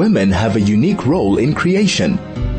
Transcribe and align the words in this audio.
women 0.00 0.30
have 0.30 0.56
a 0.56 0.60
unique 0.62 1.04
role 1.04 1.36
in 1.36 1.52
creation. 1.52 2.16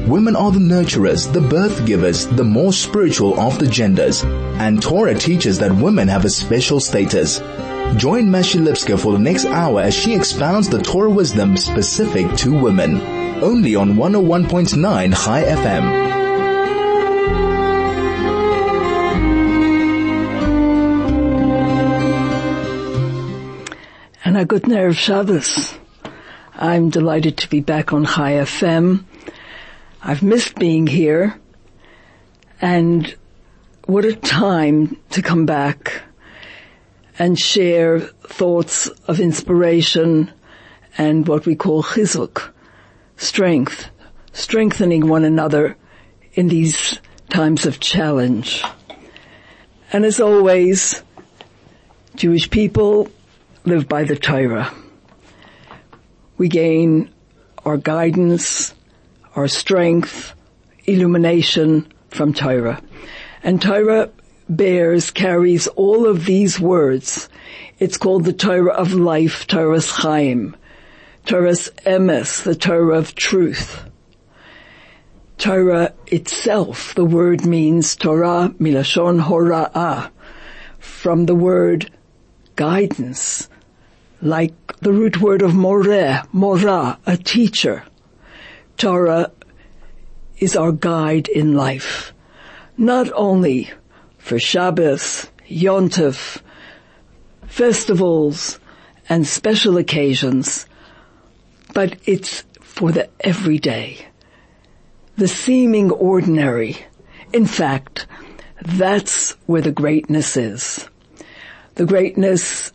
Women 0.08 0.36
are 0.36 0.52
the 0.52 0.60
nurturers, 0.60 1.26
the 1.34 1.42
birth 1.42 1.88
givers, 1.88 2.28
the 2.28 2.44
more 2.44 2.72
spiritual 2.72 3.40
of 3.40 3.58
the 3.58 3.66
genders, 3.66 4.24
and 4.62 4.80
Torah 4.80 5.16
teaches 5.16 5.58
that 5.58 5.76
women 5.76 6.08
have 6.08 6.24
a 6.24 6.30
special 6.30 6.80
status. 6.80 7.40
Join 7.98 8.26
Mashi 8.30 8.62
Lipskar 8.62 9.00
for 9.00 9.14
the 9.14 9.18
next 9.18 9.46
hour 9.46 9.82
as 9.82 9.96
she 9.96 10.14
expounds 10.14 10.70
the 10.70 10.84
Torah 10.84 11.10
wisdom 11.10 11.58
specific 11.58 12.32
to 12.38 12.54
women. 12.54 13.02
Only 13.42 13.74
on 13.74 13.96
101.9 13.96 15.26
Chai 15.26 15.42
FM. 15.42 15.86
And 24.26 24.38
a 24.38 24.46
good 24.46 24.68
nerve 24.68 24.96
Shabbos. 24.96 25.81
I'm 26.64 26.92
delighted 26.92 27.38
to 27.38 27.50
be 27.50 27.60
back 27.60 27.92
on 27.92 28.06
Chai 28.06 28.34
FM. 28.34 29.04
I've 30.04 30.22
missed 30.22 30.60
being 30.60 30.86
here. 30.86 31.36
And 32.62 33.16
what 33.86 34.06
a 34.06 34.16
time 34.16 34.98
to 35.10 35.24
come 35.24 35.48
back 35.48 36.04
and 37.18 37.40
share 37.40 38.00
thoughts 38.00 38.86
of 39.08 39.20
inspiration 39.20 40.32
and 41.00 41.28
what 41.28 41.48
we 41.48 41.56
call 41.56 41.82
chizuk, 41.82 42.52
strength, 43.18 43.90
strengthening 44.32 45.08
one 45.08 45.26
another 45.26 45.76
in 46.34 46.48
these 46.48 47.00
times 47.32 47.66
of 47.66 47.80
challenge. 47.80 48.64
And 49.92 50.06
as 50.06 50.20
always, 50.20 51.02
Jewish 52.14 52.52
people 52.52 53.10
live 53.66 53.88
by 53.88 54.04
the 54.04 54.16
Torah. 54.16 54.72
We 56.42 56.50
gain 56.50 57.12
our 57.66 57.78
guidance, 57.78 58.74
our 59.36 59.48
strength, 59.48 60.34
illumination 60.86 61.94
from 62.10 62.34
Torah. 62.34 62.82
And 63.44 63.62
Torah 63.62 64.10
bears, 64.50 65.12
carries 65.12 65.68
all 65.68 66.08
of 66.08 66.26
these 66.26 66.60
words. 66.60 67.30
It's 67.78 67.96
called 67.96 68.26
the 68.26 68.34
Torah 68.34 68.74
of 68.74 68.92
life, 68.92 69.46
Toras 69.46 69.92
Chaim, 69.92 70.56
Toras 71.28 71.70
Emes, 71.86 72.42
the 72.42 72.56
Torah 72.56 72.98
of 72.98 73.14
truth. 73.14 73.84
Torah 75.38 75.94
itself, 76.08 76.96
the 76.96 77.06
word 77.06 77.46
means 77.46 77.96
Torah 77.96 78.52
milashon 78.60 79.22
hora'ah, 79.22 80.10
from 80.80 81.28
the 81.28 81.36
word 81.36 81.92
guidance, 82.56 83.48
like 84.22 84.54
the 84.80 84.94
root 84.94 85.20
word 85.20 85.42
of 85.42 85.56
moreh, 85.56 86.26
morah, 86.34 86.98
a 87.06 87.18
teacher. 87.18 87.84
Torah 88.78 89.32
is 90.38 90.56
our 90.56 90.72
guide 90.72 91.28
in 91.28 91.54
life, 91.54 92.14
not 92.78 93.12
only 93.14 93.72
for 94.18 94.40
Shabbos, 94.40 95.30
Yontif, 95.50 96.42
festivals, 97.48 98.60
and 99.10 99.28
special 99.28 99.78
occasions, 99.78 100.66
but 101.74 101.98
it's 102.06 102.44
for 102.62 102.92
the 102.92 103.10
everyday, 103.20 104.06
the 105.18 105.28
seeming 105.28 105.92
ordinary. 105.92 106.78
In 107.34 107.46
fact, 107.46 108.08
that's 108.62 109.32
where 109.46 109.62
the 109.62 109.72
greatness 109.72 110.38
is. 110.38 110.88
The 111.76 111.86
greatness, 111.86 112.72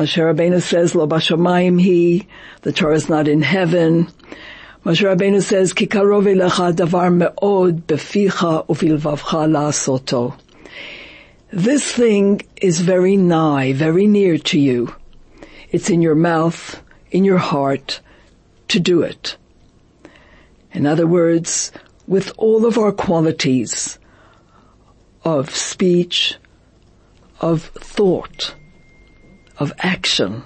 Moshe 0.00 0.16
Rabbeinu 0.16 0.62
says, 0.62 0.94
Lo 0.94 1.06
bashamayim 1.06 1.78
he, 1.78 2.26
the 2.62 2.72
Torah 2.72 2.94
is 2.94 3.10
not 3.10 3.28
in 3.28 3.42
heaven. 3.42 4.06
Moshe 4.82 5.04
Rabbeinu 5.04 5.42
says, 5.42 5.74
Ki 5.74 5.86
karov 5.86 6.24
davar 6.24 7.14
me'od 7.14 7.86
beficha 7.86 8.66
uvilvavcha 8.66 9.46
la'asoto. 9.46 10.40
This 11.52 11.92
thing 11.92 12.40
is 12.56 12.80
very 12.80 13.18
nigh, 13.18 13.74
very 13.74 14.06
near 14.06 14.38
to 14.38 14.58
you. 14.58 14.94
It's 15.70 15.90
in 15.90 16.00
your 16.00 16.14
mouth, 16.14 16.82
in 17.10 17.26
your 17.26 17.36
heart, 17.36 18.00
to 18.68 18.80
do 18.80 19.02
it. 19.02 19.36
In 20.72 20.86
other 20.86 21.06
words, 21.06 21.72
with 22.06 22.32
all 22.38 22.64
of 22.64 22.78
our 22.78 22.92
qualities 22.92 23.98
of 25.24 25.54
speech, 25.54 26.36
of 27.42 27.64
thought, 27.64 28.54
of 29.60 29.72
action, 29.78 30.42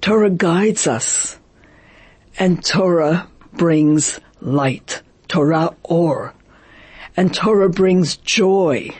Torah 0.00 0.30
guides 0.30 0.86
us 0.86 1.38
and 2.38 2.64
Torah 2.64 3.28
brings 3.52 4.18
light, 4.40 5.02
Torah 5.28 5.76
or, 5.82 6.32
and 7.16 7.34
Torah 7.34 7.68
brings 7.68 8.16
joy 8.16 8.90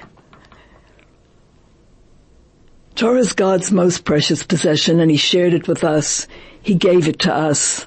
Torah 2.95 3.19
is 3.19 3.33
God's 3.33 3.73
most 3.73 4.05
precious 4.05 4.43
possession 4.43 5.01
and 5.01 5.11
He 5.11 5.17
shared 5.17 5.55
it 5.55 5.67
with 5.67 5.83
us. 5.83 6.29
He 6.63 6.75
gave 6.75 7.09
it 7.09 7.21
to 7.21 7.35
us. 7.35 7.87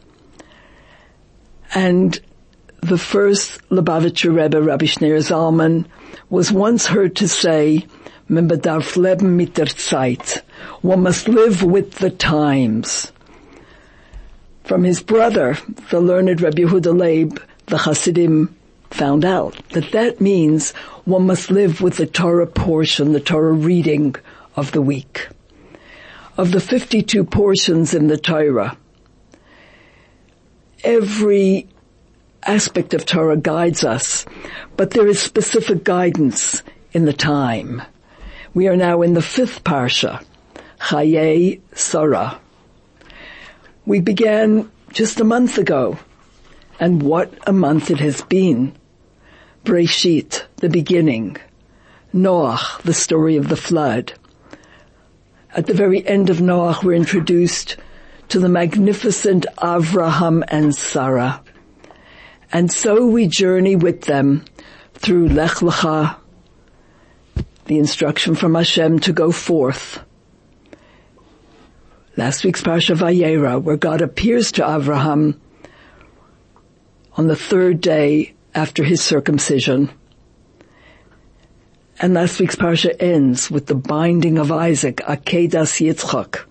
And 1.73 2.19
the 2.81 2.97
first 2.97 3.61
Lubavitcher 3.69 4.35
Rebbe, 4.35 4.61
Rabbi 4.61 4.85
Schneur 4.85 5.19
Zalman, 5.19 5.85
was 6.29 6.51
once 6.51 6.87
heard 6.87 7.15
to 7.17 7.27
say, 7.27 7.85
Man 8.27 8.47
bedarf 8.47 8.95
leben 8.97 9.37
mit 9.37 9.53
der 9.53 9.67
Zeit. 9.67 10.41
One 10.81 11.03
must 11.03 11.27
live 11.27 11.61
with 11.61 11.95
the 11.95 12.09
times. 12.09 13.11
From 14.63 14.83
his 14.83 14.99
brother, 14.99 15.59
the 15.91 15.99
learned 15.99 16.41
Rabbi 16.41 16.63
Yehuda 16.63 16.97
Leib, 16.97 17.39
the 17.67 17.77
Hasidim 17.77 18.55
found 18.89 19.25
out 19.25 19.55
that 19.69 19.91
that 19.91 20.19
means 20.19 20.71
one 21.05 21.27
must 21.27 21.51
live 21.51 21.81
with 21.81 21.97
the 21.97 22.07
Torah 22.07 22.47
portion, 22.47 23.11
the 23.11 23.19
Torah 23.19 23.53
reading 23.53 24.15
of 24.55 24.71
the 24.71 24.81
week. 24.81 25.27
Of 26.35 26.51
the 26.51 26.59
52 26.59 27.23
portions 27.25 27.93
in 27.93 28.07
the 28.07 28.17
Torah, 28.17 28.75
every 30.83 31.67
aspect 32.43 32.95
of 32.95 33.05
Torah 33.05 33.37
guides 33.37 33.83
us, 33.83 34.25
but 34.77 34.91
there 34.91 35.07
is 35.07 35.21
specific 35.21 35.83
guidance 35.83 36.63
in 36.91 37.05
the 37.05 37.13
time. 37.13 37.83
We 38.55 38.69
are 38.69 38.77
now 38.77 39.01
in 39.01 39.15
the 39.15 39.21
fifth 39.21 39.65
parsha, 39.65 40.23
Chaye 40.79 41.59
Sarah. 41.73 42.39
We 43.85 43.99
began 43.99 44.71
just 44.93 45.19
a 45.19 45.25
month 45.25 45.57
ago, 45.57 45.99
and 46.79 47.03
what 47.03 47.33
a 47.45 47.51
month 47.51 47.91
it 47.91 47.99
has 47.99 48.21
been. 48.21 48.73
Breshit, 49.65 50.45
the 50.55 50.69
beginning. 50.69 51.35
Noach, 52.13 52.81
the 52.83 52.93
story 52.93 53.35
of 53.35 53.49
the 53.49 53.57
flood. 53.57 54.13
At 55.53 55.65
the 55.65 55.73
very 55.73 56.07
end 56.07 56.29
of 56.29 56.37
Noach, 56.37 56.81
we're 56.81 56.93
introduced 56.93 57.75
to 58.29 58.39
the 58.39 58.47
magnificent 58.47 59.45
Avraham 59.57 60.45
and 60.47 60.73
Sarah. 60.73 61.43
And 62.53 62.71
so 62.71 63.05
we 63.05 63.27
journey 63.27 63.75
with 63.75 64.03
them 64.03 64.45
through 64.93 65.27
Lech 65.27 65.55
Lecha, 65.55 66.15
the 67.65 67.79
instruction 67.79 68.35
from 68.35 68.55
Hashem 68.55 68.99
to 68.99 69.13
go 69.13 69.31
forth. 69.31 69.99
Last 72.17 72.43
week's 72.43 72.61
Parsha 72.61 72.95
Vayera, 72.95 73.61
where 73.61 73.77
God 73.77 74.01
appears 74.01 74.51
to 74.53 74.61
Avraham 74.61 75.37
on 77.17 77.27
the 77.27 77.35
third 77.35 77.81
day 77.81 78.33
after 78.53 78.83
his 78.83 79.01
circumcision. 79.01 79.89
And 81.99 82.13
last 82.13 82.39
week's 82.39 82.55
parsha 82.55 82.93
ends 82.99 83.49
with 83.49 83.67
the 83.67 83.75
binding 83.75 84.37
of 84.37 84.51
Isaac, 84.51 84.97
Akedas 84.97 85.79
Yitzchak, 85.79 86.45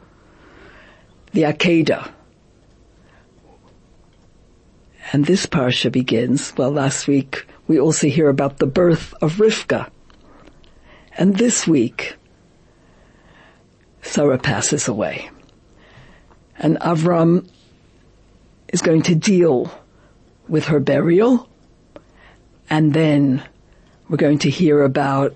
the 1.32 1.42
Akedah. 1.42 2.10
And 5.12 5.26
this 5.26 5.46
parsha 5.46 5.92
begins, 5.92 6.54
well 6.56 6.70
last 6.70 7.06
week 7.06 7.46
we 7.66 7.78
also 7.78 8.08
hear 8.08 8.28
about 8.28 8.58
the 8.58 8.66
birth 8.66 9.14
of 9.20 9.34
Rivka. 9.36 9.90
And 11.16 11.36
this 11.36 11.66
week, 11.66 12.16
Sarah 14.02 14.38
passes 14.38 14.88
away. 14.88 15.30
And 16.58 16.78
Avram 16.80 17.48
is 18.68 18.82
going 18.82 19.02
to 19.02 19.14
deal 19.14 19.70
with 20.48 20.66
her 20.66 20.80
burial 20.80 21.48
and 22.70 22.92
then 22.92 23.42
we're 24.08 24.16
going 24.16 24.38
to 24.40 24.50
hear 24.50 24.82
about 24.82 25.34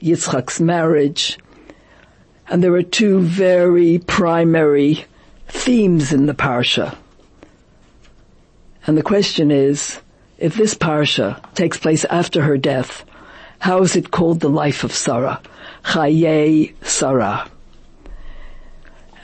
Yitzchak's 0.00 0.60
marriage. 0.60 1.38
And 2.48 2.62
there 2.64 2.74
are 2.74 2.82
two 2.82 3.20
very 3.20 3.98
primary 3.98 5.04
themes 5.48 6.12
in 6.12 6.26
the 6.26 6.34
parsha. 6.34 6.96
And 8.86 8.96
the 8.96 9.02
question 9.02 9.50
is, 9.50 10.00
if 10.38 10.54
this 10.54 10.74
parsha 10.74 11.40
takes 11.54 11.78
place 11.78 12.04
after 12.06 12.42
her 12.42 12.56
death, 12.56 13.04
how 13.60 13.82
is 13.82 13.94
it 13.94 14.10
called 14.10 14.40
the 14.40 14.48
life 14.48 14.82
of 14.82 14.92
Sarah? 14.92 15.40
Chaye 15.84 16.74
Sarah. 16.84 17.48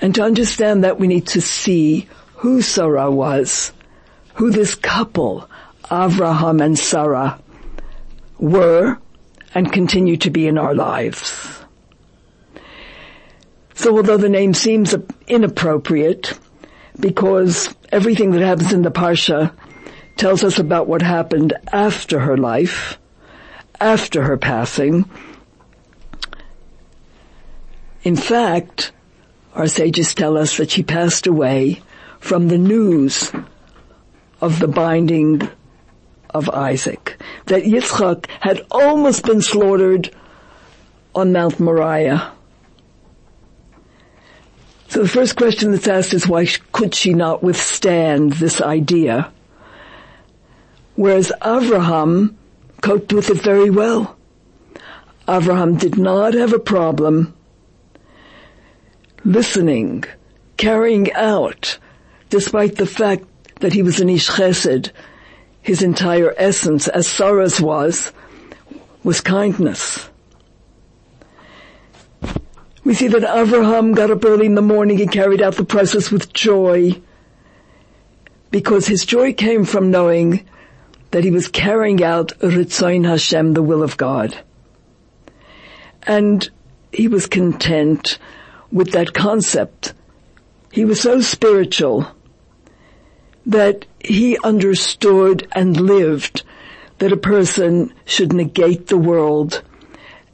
And 0.00 0.14
to 0.14 0.22
understand 0.22 0.84
that 0.84 1.00
we 1.00 1.08
need 1.08 1.26
to 1.28 1.40
see 1.40 2.08
who 2.36 2.62
Sarah 2.62 3.10
was 3.10 3.72
who 4.36 4.50
this 4.50 4.74
couple, 4.74 5.48
Avraham 5.84 6.62
and 6.62 6.78
Sarah, 6.78 7.40
were 8.38 8.98
and 9.54 9.72
continue 9.72 10.18
to 10.18 10.30
be 10.30 10.46
in 10.46 10.58
our 10.58 10.74
lives. 10.74 11.64
So 13.74 13.96
although 13.96 14.18
the 14.18 14.28
name 14.28 14.52
seems 14.52 14.94
inappropriate, 15.26 16.38
because 17.00 17.74
everything 17.90 18.32
that 18.32 18.42
happens 18.42 18.72
in 18.72 18.82
the 18.82 18.90
Parsha 18.90 19.52
tells 20.16 20.44
us 20.44 20.58
about 20.58 20.86
what 20.86 21.00
happened 21.00 21.54
after 21.72 22.20
her 22.20 22.36
life, 22.36 22.98
after 23.80 24.22
her 24.22 24.36
passing. 24.36 25.08
In 28.02 28.16
fact, 28.16 28.92
our 29.54 29.66
sages 29.66 30.14
tell 30.14 30.36
us 30.36 30.56
that 30.58 30.70
she 30.70 30.82
passed 30.82 31.26
away 31.26 31.82
from 32.20 32.48
the 32.48 32.58
news 32.58 33.32
of 34.40 34.60
the 34.60 34.68
binding 34.68 35.48
of 36.30 36.50
Isaac, 36.50 37.20
that 37.46 37.62
Yitzchak 37.62 38.26
had 38.40 38.64
almost 38.70 39.24
been 39.24 39.40
slaughtered 39.40 40.14
on 41.14 41.32
Mount 41.32 41.58
Moriah. 41.58 42.32
So 44.88 45.02
the 45.02 45.08
first 45.08 45.36
question 45.36 45.72
that's 45.72 45.88
asked 45.88 46.14
is 46.14 46.28
why 46.28 46.46
could 46.72 46.94
she 46.94 47.14
not 47.14 47.42
withstand 47.42 48.34
this 48.34 48.60
idea? 48.60 49.32
Whereas 50.94 51.32
Avraham 51.40 52.36
coped 52.80 53.12
with 53.12 53.30
it 53.30 53.40
very 53.42 53.70
well. 53.70 54.16
Avraham 55.26 55.78
did 55.78 55.98
not 55.98 56.34
have 56.34 56.52
a 56.52 56.58
problem 56.58 57.34
listening, 59.24 60.04
carrying 60.56 61.12
out, 61.14 61.78
despite 62.30 62.76
the 62.76 62.86
fact 62.86 63.24
that 63.60 63.72
he 63.72 63.82
was 63.82 64.00
an 64.00 64.08
Ish 64.08 64.28
Chesed, 64.28 64.90
his 65.62 65.82
entire 65.82 66.32
essence, 66.36 66.86
as 66.86 67.08
Sarah's 67.08 67.60
was, 67.60 68.12
was 69.02 69.20
kindness. 69.20 70.08
We 72.84 72.94
see 72.94 73.08
that 73.08 73.22
Avraham 73.22 73.96
got 73.96 74.12
up 74.12 74.24
early 74.24 74.46
in 74.46 74.54
the 74.54 74.62
morning 74.62 75.00
and 75.00 75.10
carried 75.10 75.42
out 75.42 75.56
the 75.56 75.64
process 75.64 76.12
with 76.12 76.32
joy 76.32 77.00
because 78.52 78.86
his 78.86 79.04
joy 79.04 79.32
came 79.32 79.64
from 79.64 79.90
knowing 79.90 80.46
that 81.16 81.24
he 81.24 81.30
was 81.30 81.48
carrying 81.48 82.04
out 82.04 82.38
Ritzain 82.40 83.06
Hashem, 83.06 83.54
the 83.54 83.62
will 83.62 83.82
of 83.82 83.96
God. 83.96 84.36
And 86.02 86.46
he 86.92 87.08
was 87.08 87.26
content 87.26 88.18
with 88.70 88.92
that 88.92 89.14
concept. 89.14 89.94
He 90.70 90.84
was 90.84 91.00
so 91.00 91.22
spiritual 91.22 92.06
that 93.46 93.86
he 93.98 94.36
understood 94.44 95.48
and 95.52 95.80
lived 95.80 96.42
that 96.98 97.12
a 97.12 97.16
person 97.16 97.94
should 98.04 98.34
negate 98.34 98.88
the 98.88 98.98
world 98.98 99.62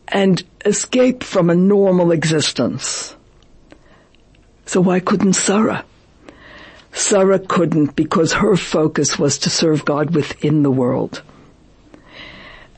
and 0.08 0.43
escape 0.64 1.23
from 1.23 1.49
a 1.49 1.55
normal 1.55 2.11
existence. 2.11 3.14
So 4.67 4.81
why 4.81 4.99
couldn't 4.99 5.34
Sarah? 5.34 5.84
Sarah 6.93 7.39
couldn't 7.39 7.97
because 7.97 8.35
her 8.35 8.56
focus 8.56 9.19
was 9.19 9.39
to 9.39 9.50
serve 9.50 9.85
God 9.85 10.15
within 10.15 10.62
the 10.62 10.71
world. 10.71 11.23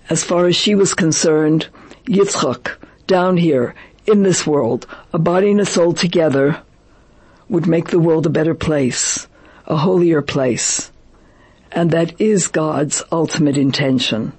As 0.08 0.22
far 0.22 0.46
as 0.46 0.56
she 0.56 0.74
was 0.74 0.94
concerned, 0.94 1.68
Yitzchak, 2.06 2.76
down 3.06 3.36
here, 3.36 3.74
in 4.06 4.22
this 4.22 4.46
world, 4.46 4.86
a 5.12 5.18
body 5.18 5.50
and 5.50 5.60
a 5.60 5.66
soul 5.66 5.92
together, 5.92 6.62
would 7.48 7.66
make 7.66 7.88
the 7.88 7.98
world 7.98 8.26
a 8.26 8.30
better 8.30 8.54
place, 8.54 9.26
a 9.66 9.76
holier 9.76 10.22
place. 10.22 10.90
And 11.72 11.90
that 11.90 12.20
is 12.20 12.48
God's 12.48 13.02
ultimate 13.10 13.56
intention. 13.56 14.32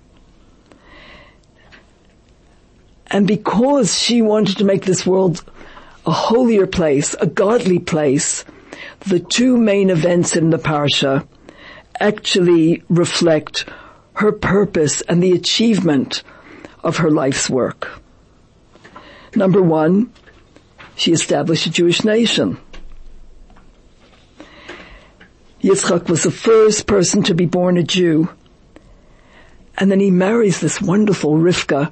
And 3.07 3.27
because 3.27 3.97
she 3.97 4.21
wanted 4.21 4.57
to 4.57 4.65
make 4.65 4.85
this 4.85 5.05
world 5.05 5.43
a 6.05 6.11
holier 6.11 6.67
place, 6.67 7.15
a 7.19 7.27
godly 7.27 7.79
place, 7.79 8.45
the 9.01 9.19
two 9.19 9.57
main 9.57 9.89
events 9.89 10.35
in 10.35 10.49
the 10.49 10.57
parsha 10.57 11.27
actually 11.99 12.83
reflect 12.89 13.65
her 14.13 14.31
purpose 14.31 15.01
and 15.01 15.21
the 15.21 15.31
achievement 15.31 16.23
of 16.83 16.97
her 16.97 17.11
life's 17.11 17.49
work. 17.49 18.01
Number 19.35 19.61
one, 19.61 20.11
she 20.95 21.11
established 21.11 21.65
a 21.65 21.71
Jewish 21.71 22.03
nation. 22.03 22.57
Yitzchak 25.61 26.09
was 26.09 26.23
the 26.23 26.31
first 26.31 26.85
person 26.85 27.23
to 27.23 27.33
be 27.33 27.45
born 27.45 27.77
a 27.77 27.83
Jew. 27.83 28.29
And 29.77 29.91
then 29.91 29.99
he 29.99 30.11
marries 30.11 30.59
this 30.59 30.81
wonderful 30.81 31.33
Rivka, 31.33 31.91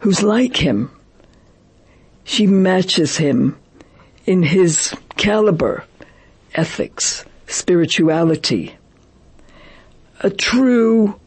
who's 0.00 0.22
like 0.22 0.56
him. 0.56 0.90
She 2.24 2.46
matches 2.46 3.16
him 3.16 3.56
in 4.24 4.42
his 4.42 4.94
caliber, 5.16 5.84
ethics, 6.56 7.24
spirituality. 7.46 8.76
A 10.20 10.30
true 10.30 11.20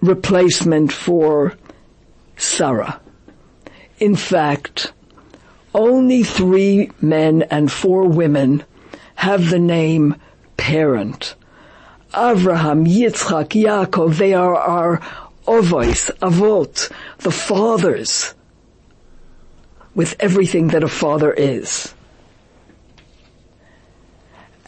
replacement 0.00 0.92
for 0.92 1.56
Sarah. 2.36 3.00
In 3.98 4.16
fact, 4.16 4.92
only 5.74 6.22
three 6.22 6.90
men 7.00 7.42
and 7.42 7.70
four 7.70 8.06
women 8.06 8.64
have 9.14 9.48
the 9.48 9.58
name 9.58 10.16
parent. 10.56 11.34
Avraham, 12.12 12.86
Yitzchak, 12.86 13.50
Yaakov, 13.50 14.18
they 14.18 14.34
are 14.34 14.56
our 14.56 15.00
Ovois, 15.46 16.10
Avot, 16.20 16.90
the 17.18 17.30
fathers, 17.30 18.34
with 19.94 20.16
everything 20.20 20.68
that 20.68 20.82
a 20.84 20.88
father 20.88 21.32
is. 21.32 21.94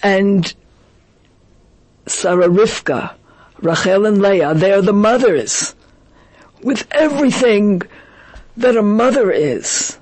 And 0.02 0.52
Sarah 2.06 2.48
Rivka, 2.48 3.14
Rachel 3.60 4.06
and 4.06 4.20
Leah, 4.20 4.54
they 4.54 4.72
are 4.72 4.82
the 4.82 4.92
mothers, 4.92 5.74
with 6.62 6.86
everything 6.92 7.82
that 8.56 8.76
a 8.76 8.82
mother 8.82 9.30
is. 9.30 9.98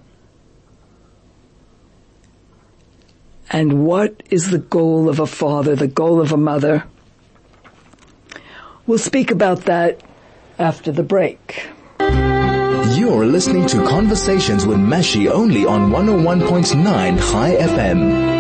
And 3.50 3.87
what 3.87 4.23
is 4.31 4.50
the 4.50 4.58
goal 4.58 5.08
of 5.08 5.20
a 5.20 5.26
father, 5.26 5.76
the 5.76 5.87
goal 5.87 6.20
of 6.20 6.32
a 6.32 6.37
mother? 6.37 6.85
We'll 8.86 8.98
speak 8.98 9.31
about 9.31 9.63
that 9.67 10.01
after 10.58 10.93
the 10.93 11.03
break. 11.03 11.69
You're 12.01 13.27
listening 13.27 13.67
to 13.69 13.86
Conversations 13.86 14.67
with 14.67 14.79
Mashi 14.79 15.31
only 15.31 15.65
on 15.65 15.91
101.9 15.91 16.84
Chai 17.19 17.56
FM. 17.56 18.33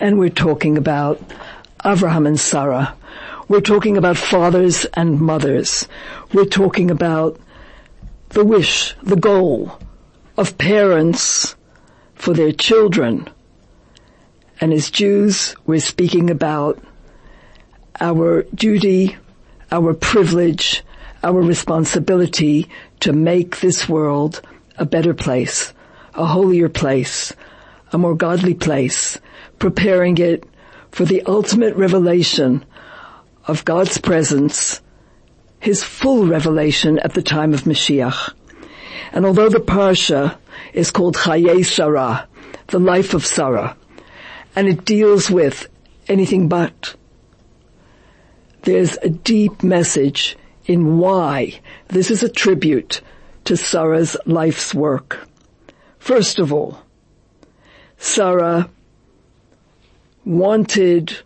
And 0.00 0.18
we're 0.18 0.30
talking 0.30 0.78
about 0.78 1.20
Avraham 1.84 2.26
and 2.26 2.40
Sarah. 2.40 2.96
We're 3.48 3.60
talking 3.60 3.98
about 3.98 4.16
fathers 4.16 4.86
and 4.94 5.20
mothers. 5.20 5.86
We're 6.32 6.46
talking 6.46 6.90
about 6.90 7.38
the 8.30 8.42
wish, 8.42 8.96
the 9.02 9.16
goal 9.16 9.78
of 10.38 10.56
parents 10.56 11.54
for 12.14 12.32
their 12.32 12.52
children. 12.52 13.28
And 14.58 14.72
as 14.72 14.90
Jews, 14.90 15.54
we're 15.66 15.80
speaking 15.80 16.30
about 16.30 16.82
our 18.00 18.44
duty, 18.54 19.18
our 19.70 19.92
privilege, 19.92 20.82
our 21.22 21.42
responsibility 21.42 22.70
to 23.00 23.12
make 23.12 23.60
this 23.60 23.86
world 23.86 24.40
a 24.78 24.86
better 24.86 25.12
place, 25.12 25.74
a 26.14 26.24
holier 26.24 26.70
place, 26.70 27.34
a 27.92 27.98
more 27.98 28.14
godly 28.14 28.54
place, 28.54 29.18
preparing 29.60 30.18
it 30.18 30.44
for 30.90 31.04
the 31.04 31.22
ultimate 31.22 31.76
revelation 31.76 32.64
of 33.46 33.64
God's 33.64 33.98
presence, 33.98 34.80
His 35.60 35.84
full 35.84 36.26
revelation 36.26 36.98
at 36.98 37.14
the 37.14 37.22
time 37.22 37.54
of 37.54 37.62
Mashiach. 37.62 38.34
And 39.12 39.24
although 39.24 39.48
the 39.48 39.60
Parsha 39.60 40.36
is 40.72 40.90
called 40.90 41.14
Chaye 41.14 41.64
Sarah, 41.64 42.26
the 42.68 42.80
life 42.80 43.14
of 43.14 43.24
Sarah, 43.24 43.76
and 44.56 44.66
it 44.66 44.84
deals 44.84 45.30
with 45.30 45.68
anything 46.08 46.48
but, 46.48 46.96
there's 48.62 48.96
a 49.02 49.08
deep 49.08 49.62
message 49.62 50.36
in 50.66 50.98
why 50.98 51.60
this 51.88 52.10
is 52.10 52.22
a 52.22 52.28
tribute 52.28 53.00
to 53.44 53.56
Sarah's 53.56 54.16
life's 54.26 54.74
work. 54.74 55.26
First 55.98 56.38
of 56.38 56.52
all, 56.52 56.78
Sarah 57.98 58.68
wanted 60.24 61.18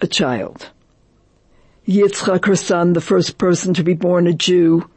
a 0.00 0.06
child. 0.06 0.70
Yitzchak, 1.86 2.46
her 2.46 2.56
son, 2.56 2.92
the 2.92 3.00
first 3.00 3.38
person 3.38 3.72
to 3.74 3.84
be 3.84 3.94
born 3.94 4.26
a 4.26 4.32
Jew, 4.32 4.90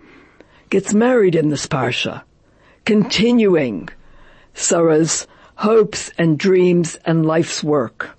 gets 0.70 0.94
married 0.94 1.36
in 1.36 1.50
this 1.50 1.68
parsha, 1.68 2.24
continuing 2.86 3.90
Sarah's 4.54 5.28
hopes 5.56 6.12
and 6.18 6.40
dreams 6.40 6.96
and 7.06 7.26
life's 7.26 7.64
work. 7.64 8.18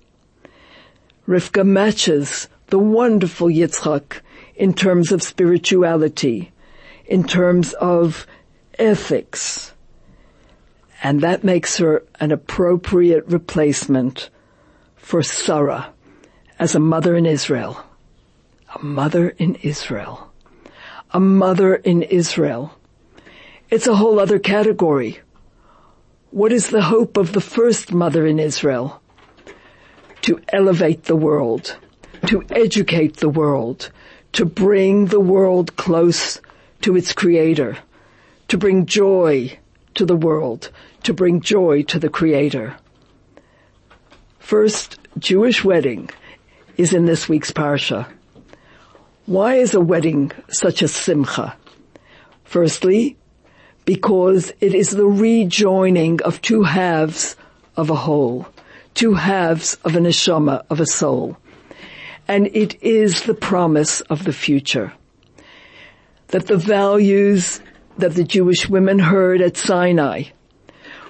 Rivka 1.27 1.65
matches 1.65 2.47
the 2.67 2.79
wonderful 2.79 3.47
Yitzchak 3.47 4.21
in 4.55 4.73
terms 4.73 5.11
of 5.11 5.21
spirituality, 5.21 6.51
in 7.05 7.23
terms 7.23 7.73
of 7.73 8.25
ethics. 8.79 9.73
And 11.03 11.21
that 11.21 11.43
makes 11.43 11.77
her 11.77 12.03
an 12.19 12.31
appropriate 12.31 13.25
replacement 13.27 14.29
for 15.01 15.21
Sarah 15.23 15.91
as 16.57 16.75
a 16.75 16.79
mother 16.79 17.17
in 17.17 17.25
Israel. 17.25 17.83
A 18.73 18.83
mother 18.85 19.29
in 19.29 19.55
Israel. 19.55 20.31
A 21.11 21.19
mother 21.19 21.75
in 21.75 22.03
Israel. 22.03 22.71
It's 23.69 23.87
a 23.87 23.95
whole 23.95 24.19
other 24.19 24.39
category. 24.39 25.19
What 26.29 26.53
is 26.53 26.69
the 26.69 26.83
hope 26.83 27.17
of 27.17 27.33
the 27.33 27.41
first 27.41 27.91
mother 27.91 28.25
in 28.25 28.39
Israel? 28.39 29.01
To 30.21 30.39
elevate 30.53 31.03
the 31.05 31.15
world, 31.15 31.75
to 32.27 32.43
educate 32.51 33.17
the 33.17 33.29
world, 33.29 33.91
to 34.33 34.45
bring 34.45 35.07
the 35.07 35.19
world 35.19 35.75
close 35.75 36.39
to 36.81 36.95
its 36.95 37.11
creator, 37.11 37.77
to 38.47 38.57
bring 38.57 38.85
joy 38.85 39.57
to 39.95 40.05
the 40.05 40.15
world, 40.15 40.69
to 41.03 41.13
bring 41.13 41.41
joy 41.41 41.83
to 41.83 41.99
the 41.99 42.09
creator. 42.09 42.77
First 44.41 44.99
Jewish 45.17 45.63
wedding 45.63 46.09
is 46.75 46.93
in 46.93 47.05
this 47.05 47.29
week's 47.29 47.51
parsha. 47.51 48.07
Why 49.27 49.55
is 49.55 49.73
a 49.73 49.79
wedding 49.79 50.31
such 50.49 50.81
a 50.81 50.89
simcha? 50.89 51.55
Firstly, 52.43 53.17
because 53.85 54.51
it 54.59 54.73
is 54.73 54.89
the 54.89 55.05
rejoining 55.05 56.21
of 56.23 56.41
two 56.41 56.63
halves 56.63 57.37
of 57.77 57.89
a 57.91 57.95
whole, 57.95 58.47
two 58.93 59.13
halves 59.13 59.75
of 59.85 59.95
an 59.95 60.03
neshama, 60.03 60.65
of 60.69 60.81
a 60.81 60.87
soul. 60.87 61.37
And 62.27 62.47
it 62.47 62.81
is 62.83 63.21
the 63.21 63.35
promise 63.35 64.01
of 64.01 64.25
the 64.25 64.33
future. 64.33 64.91
That 66.29 66.47
the 66.47 66.57
values 66.57 67.61
that 67.99 68.15
the 68.15 68.25
Jewish 68.25 68.67
women 68.67 68.99
heard 68.99 69.39
at 69.39 69.55
Sinai, 69.55 70.23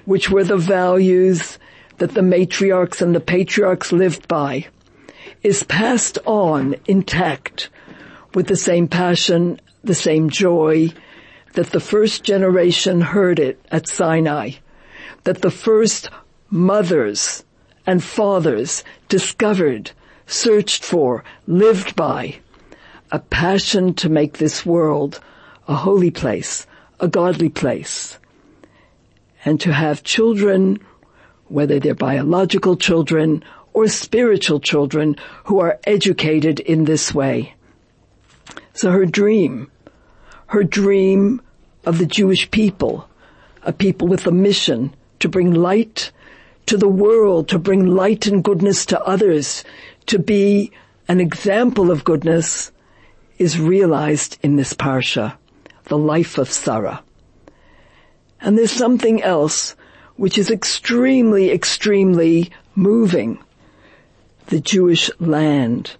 which 0.05 0.29
were 0.29 0.43
the 0.43 0.57
values 0.57 1.57
that 2.01 2.15
the 2.15 2.21
matriarchs 2.21 2.99
and 2.99 3.13
the 3.13 3.19
patriarchs 3.19 3.91
lived 3.91 4.27
by, 4.27 4.65
is 5.43 5.61
passed 5.61 6.17
on 6.25 6.75
intact 6.87 7.69
with 8.33 8.47
the 8.47 8.55
same 8.55 8.87
passion, 8.87 9.61
the 9.83 9.93
same 9.93 10.27
joy, 10.27 10.91
that 11.53 11.67
the 11.67 11.79
first 11.79 12.23
generation 12.23 13.01
heard 13.01 13.37
it 13.37 13.63
at 13.71 13.87
Sinai, 13.87 14.49
that 15.25 15.43
the 15.43 15.51
first 15.51 16.09
mothers 16.49 17.43
and 17.85 18.03
fathers 18.03 18.83
discovered, 19.07 19.91
searched 20.25 20.83
for, 20.83 21.23
lived 21.45 21.95
by, 21.95 22.39
a 23.11 23.19
passion 23.19 23.93
to 23.93 24.09
make 24.09 24.39
this 24.39 24.65
world 24.65 25.19
a 25.67 25.75
holy 25.75 26.09
place, 26.09 26.65
a 26.99 27.07
godly 27.07 27.49
place, 27.49 28.17
and 29.45 29.61
to 29.61 29.71
have 29.71 30.01
children, 30.01 30.79
whether 31.51 31.79
they're 31.79 31.95
biological 31.95 32.75
children 32.75 33.43
or 33.73 33.87
spiritual 33.87 34.59
children 34.59 35.15
who 35.45 35.59
are 35.59 35.79
educated 35.85 36.59
in 36.59 36.85
this 36.85 37.13
way. 37.13 37.53
So 38.73 38.91
her 38.91 39.05
dream 39.05 39.71
her 40.51 40.63
dream 40.65 41.41
of 41.85 41.97
the 41.97 42.05
Jewish 42.05 42.51
people, 42.51 43.07
a 43.63 43.71
people 43.71 44.09
with 44.09 44.27
a 44.27 44.31
mission 44.31 44.93
to 45.19 45.29
bring 45.29 45.53
light 45.53 46.11
to 46.65 46.75
the 46.75 46.89
world, 46.89 47.47
to 47.49 47.57
bring 47.57 47.85
light 47.85 48.27
and 48.27 48.43
goodness 48.43 48.85
to 48.87 49.01
others, 49.03 49.63
to 50.07 50.19
be 50.19 50.73
an 51.07 51.21
example 51.21 51.89
of 51.89 52.03
goodness 52.03 52.69
is 53.37 53.57
realized 53.57 54.37
in 54.43 54.57
this 54.57 54.73
parsha, 54.73 55.37
the 55.85 55.97
life 55.97 56.37
of 56.37 56.51
Sarah. 56.51 57.01
And 58.41 58.57
there's 58.57 58.71
something 58.71 59.23
else 59.23 59.77
which 60.21 60.37
is 60.37 60.51
extremely, 60.51 61.49
extremely 61.49 62.51
moving. 62.75 63.39
The 64.49 64.59
Jewish 64.59 65.09
land. 65.19 65.95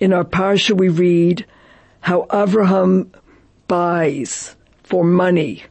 In 0.00 0.12
our 0.12 0.24
parsha 0.24 0.76
we 0.76 0.88
read 0.88 1.46
how 2.00 2.26
Abraham 2.32 3.12
buys 3.68 4.56
for 4.82 5.04
money 5.04 5.62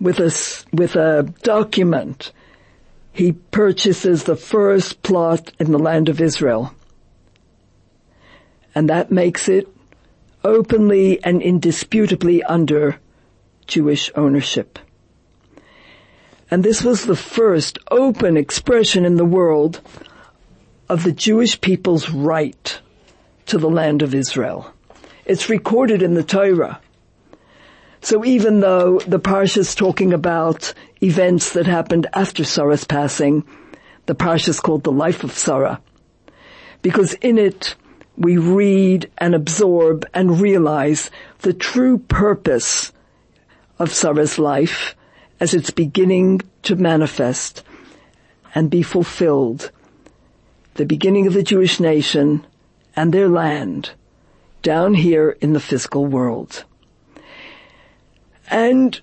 with 0.00 0.18
a, 0.18 0.34
with 0.72 0.96
a 0.96 1.32
document. 1.44 2.32
He 3.12 3.30
purchases 3.30 4.24
the 4.24 4.34
first 4.34 5.00
plot 5.04 5.52
in 5.60 5.70
the 5.70 5.78
land 5.78 6.08
of 6.08 6.20
Israel. 6.20 6.74
And 8.74 8.90
that 8.90 9.12
makes 9.12 9.48
it 9.48 9.68
openly 10.42 11.22
and 11.22 11.40
indisputably 11.40 12.42
under 12.42 12.98
Jewish 13.68 14.10
ownership. 14.16 14.80
And 16.54 16.62
this 16.62 16.84
was 16.84 17.04
the 17.04 17.16
first 17.16 17.80
open 17.90 18.36
expression 18.36 19.04
in 19.04 19.16
the 19.16 19.24
world 19.24 19.80
of 20.88 21.02
the 21.02 21.10
Jewish 21.10 21.60
people's 21.60 22.10
right 22.10 22.80
to 23.46 23.58
the 23.58 23.68
land 23.68 24.02
of 24.02 24.14
Israel. 24.14 24.72
It's 25.24 25.50
recorded 25.50 26.00
in 26.00 26.14
the 26.14 26.22
Torah. 26.22 26.80
So 28.02 28.24
even 28.24 28.60
though 28.60 29.00
the 29.00 29.18
parsha 29.18 29.56
is 29.56 29.74
talking 29.74 30.12
about 30.12 30.72
events 31.02 31.54
that 31.54 31.66
happened 31.66 32.06
after 32.14 32.44
Sarah's 32.44 32.84
passing, 32.84 33.42
the 34.06 34.14
parsha 34.14 34.50
is 34.50 34.60
called 34.60 34.84
the 34.84 34.92
life 34.92 35.24
of 35.24 35.32
Sarah. 35.32 35.80
Because 36.82 37.14
in 37.14 37.36
it, 37.36 37.74
we 38.16 38.36
read 38.36 39.10
and 39.18 39.34
absorb 39.34 40.06
and 40.14 40.40
realize 40.40 41.10
the 41.40 41.52
true 41.52 41.98
purpose 41.98 42.92
of 43.80 43.92
Sarah's 43.92 44.38
life 44.38 44.94
as 45.44 45.52
it's 45.52 45.70
beginning 45.70 46.40
to 46.62 46.74
manifest 46.74 47.62
and 48.54 48.70
be 48.70 48.82
fulfilled. 48.82 49.70
The 50.76 50.86
beginning 50.86 51.26
of 51.26 51.34
the 51.34 51.42
Jewish 51.42 51.78
nation 51.78 52.46
and 52.96 53.12
their 53.12 53.28
land 53.28 53.90
down 54.62 54.94
here 54.94 55.36
in 55.42 55.52
the 55.52 55.60
physical 55.60 56.06
world. 56.06 56.64
And 58.48 58.98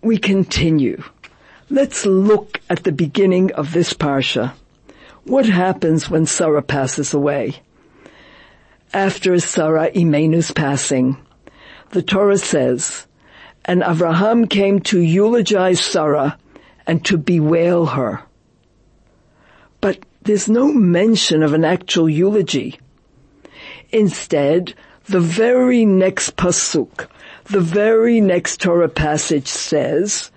we 0.00 0.16
continue. 0.16 1.02
Let's 1.70 2.06
look 2.06 2.60
at 2.70 2.84
the 2.84 2.92
beginning 2.92 3.50
of 3.54 3.72
this 3.72 3.92
parsha. 3.92 4.52
What 5.24 5.46
happens 5.46 6.08
when 6.08 6.24
Sarah 6.24 6.62
passes 6.62 7.12
away? 7.12 7.62
After 8.92 9.40
Sarah 9.40 9.90
Imenu's 9.92 10.52
passing, 10.52 11.16
the 11.90 12.02
Torah 12.02 12.38
says, 12.38 13.08
and 13.70 13.84
Abraham 13.86 14.48
came 14.48 14.80
to 14.80 14.98
eulogize 14.98 15.78
Sarah 15.80 16.36
and 16.88 17.04
to 17.04 17.16
bewail 17.16 17.86
her. 17.86 18.20
But 19.80 20.04
there's 20.22 20.48
no 20.48 20.72
mention 20.72 21.44
of 21.44 21.52
an 21.52 21.64
actual 21.64 22.10
eulogy. 22.10 22.80
Instead, 23.92 24.74
the 25.04 25.20
very 25.20 25.84
next 25.84 26.34
pasuk, 26.34 27.06
the 27.44 27.60
very 27.60 28.20
next 28.20 28.60
Torah 28.60 28.88
passage 28.88 29.46
says 29.46 30.32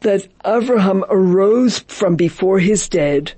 that 0.00 0.26
Abraham 0.44 1.04
arose 1.08 1.78
from 1.78 2.16
before 2.16 2.58
his 2.58 2.88
dead 2.88 3.34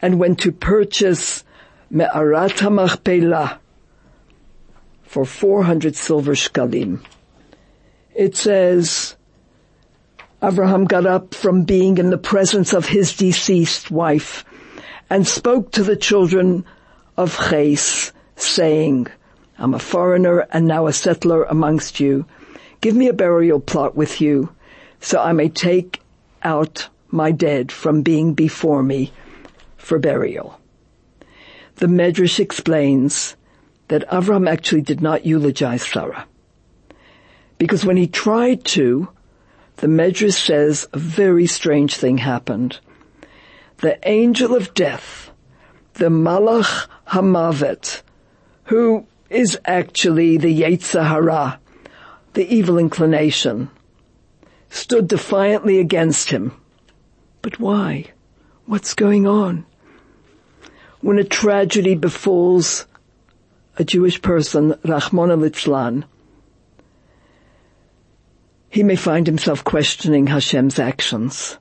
and 0.00 0.20
went 0.20 0.38
to 0.42 0.52
purchase 0.52 1.42
Me'arat 1.90 2.52
HaMachpelah 2.52 3.58
for 5.02 5.24
400 5.24 5.96
silver 5.96 6.34
shkalim. 6.34 7.00
It 8.14 8.36
says, 8.36 9.16
Abraham 10.42 10.84
got 10.84 11.04
up 11.04 11.34
from 11.34 11.64
being 11.64 11.98
in 11.98 12.10
the 12.10 12.18
presence 12.18 12.72
of 12.72 12.86
his 12.86 13.16
deceased 13.16 13.90
wife 13.90 14.44
and 15.10 15.26
spoke 15.26 15.72
to 15.72 15.82
the 15.82 15.96
children 15.96 16.64
of 17.16 17.36
Ches, 17.48 18.12
saying, 18.36 19.08
I'm 19.58 19.74
a 19.74 19.78
foreigner 19.78 20.46
and 20.52 20.66
now 20.66 20.86
a 20.86 20.92
settler 20.92 21.44
amongst 21.44 21.98
you. 21.98 22.26
Give 22.80 22.94
me 22.94 23.08
a 23.08 23.12
burial 23.12 23.60
plot 23.60 23.96
with 23.96 24.20
you 24.20 24.54
so 25.00 25.20
I 25.20 25.32
may 25.32 25.48
take 25.48 26.00
out 26.42 26.88
my 27.08 27.30
dead 27.30 27.70
from 27.70 28.02
being 28.02 28.34
before 28.34 28.82
me 28.82 29.12
for 29.76 29.98
burial. 29.98 30.60
The 31.76 31.86
Medrash 31.86 32.38
explains 32.38 33.36
that 33.88 34.08
Avram 34.08 34.48
actually 34.48 34.82
did 34.82 35.00
not 35.00 35.26
eulogize 35.26 35.86
Sarah. 35.86 36.26
Because 37.58 37.84
when 37.84 37.96
he 37.96 38.06
tried 38.06 38.64
to, 38.66 39.08
the 39.76 39.86
Medrash 39.86 40.46
says 40.46 40.88
a 40.92 40.98
very 40.98 41.46
strange 41.46 41.96
thing 41.96 42.18
happened. 42.18 42.78
The 43.78 43.98
angel 44.08 44.54
of 44.54 44.74
death, 44.74 45.30
the 45.94 46.06
Malach 46.06 46.86
Hamavet, 47.08 48.02
who 48.64 49.06
is 49.30 49.58
actually 49.64 50.36
the 50.36 50.60
Yetzer 50.60 51.06
Hara, 51.06 51.60
the 52.34 52.46
evil 52.52 52.78
inclination, 52.78 53.70
stood 54.70 55.08
defiantly 55.08 55.78
against 55.78 56.30
him. 56.30 56.52
But 57.42 57.60
why? 57.60 58.06
What's 58.66 58.94
going 58.94 59.26
on? 59.26 59.66
When 61.00 61.18
a 61.18 61.24
tragedy 61.24 61.94
befalls 61.94 62.86
a 63.76 63.84
Jewish 63.84 64.22
person, 64.22 64.72
Rachmana 64.84 65.38
litzlan, 65.38 66.04
he 68.74 68.82
may 68.82 68.96
find 68.96 69.24
himself 69.24 69.62
questioning 69.62 70.26
Hashem's 70.26 70.80
actions. 70.80 71.58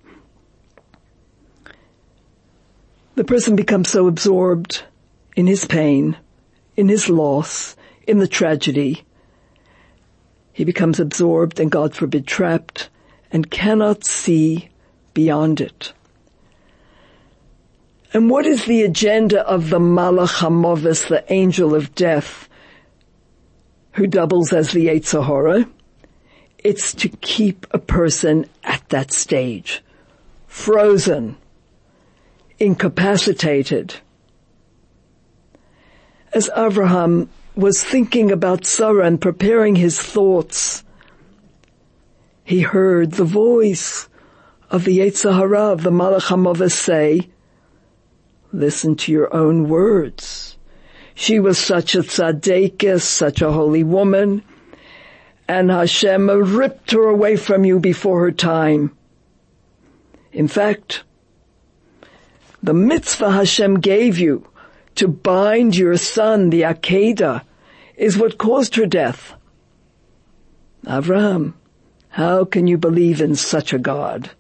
The 3.14 3.24
person 3.24 3.56
becomes 3.56 3.90
so 3.90 4.08
absorbed 4.08 4.82
in 5.36 5.46
his 5.46 5.64
pain, 5.66 6.18
in 6.76 6.90
his 6.90 7.10
loss, 7.10 7.76
in 8.08 8.18
the 8.18 8.28
tragedy. 8.28 9.06
He 10.54 10.64
becomes 10.64 11.00
absorbed 11.00 11.60
and 11.60 11.70
God 11.70 11.94
forbid 11.94 12.26
trapped 12.26 12.90
and 13.32 13.52
cannot 13.52 14.04
see 14.04 14.70
beyond 15.14 15.62
it. 15.62 15.94
And 18.12 18.28
what 18.28 18.48
is 18.48 18.66
the 18.66 18.82
agenda 18.82 19.48
of 19.48 19.70
the 19.70 19.78
Malach 19.78 20.40
HaMovis, 20.40 21.10
the 21.10 21.32
angel 21.32 21.76
of 21.76 21.94
death, 21.94 22.50
who 23.92 24.08
doubles 24.08 24.52
as 24.52 24.72
the 24.72 24.88
Hara? 24.88 25.68
It's 26.64 26.94
to 26.96 27.10
keep 27.10 27.68
a 27.72 27.80
person 27.80 28.46
at 28.64 28.88
that 28.90 29.12
stage, 29.12 29.84
frozen, 30.48 31.36
incapacitated. 32.58 33.96
As 36.32 36.50
Abraham 36.56 37.30
was 37.56 37.84
thinking 37.84 38.32
about 38.32 38.66
Sarah 38.66 39.06
and 39.06 39.20
preparing 39.20 39.76
his 39.76 40.00
thoughts, 40.00 40.84
he 42.44 42.62
heard 42.62 43.12
the 43.12 43.26
voice 43.26 44.08
of 44.70 44.86
the 44.86 45.00
Yetzer 45.00 45.36
Hara, 45.36 45.72
of 45.72 45.84
the 45.84 45.92
Malach 45.92 46.28
HaMovis 46.28 46.72
say, 46.72 47.30
listen 48.52 48.96
to 48.96 49.12
your 49.12 49.34
own 49.36 49.68
words. 49.68 50.58
She 51.14 51.40
was 51.40 51.58
such 51.58 51.94
a 51.94 52.00
tzaddikah, 52.00 53.02
such 53.02 53.42
a 53.42 53.52
holy 53.52 53.84
woman, 53.84 54.44
and 55.48 55.70
Hashem 55.70 56.30
ripped 56.30 56.92
her 56.92 57.08
away 57.08 57.36
from 57.36 57.66
you 57.66 57.80
before 57.80 58.22
her 58.22 58.32
time. 58.32 58.96
In 60.32 60.48
fact, 60.48 61.04
the 62.62 62.74
mitzvah 62.74 63.32
Hashem 63.32 63.80
gave 63.82 64.18
you 64.18 64.48
to 64.96 65.08
bind 65.08 65.76
your 65.76 65.98
son, 65.98 66.50
the 66.50 66.62
Akedah, 66.62 67.44
is 67.96 68.18
what 68.18 68.38
caused 68.38 68.76
her 68.76 68.86
death. 68.86 69.34
Abraham, 70.88 71.56
how 72.10 72.46
can 72.46 72.68
you 72.68 72.78
believe 72.78 73.22
in 73.22 73.36
such 73.36 73.74
a 73.74 73.80
God? 73.80 74.32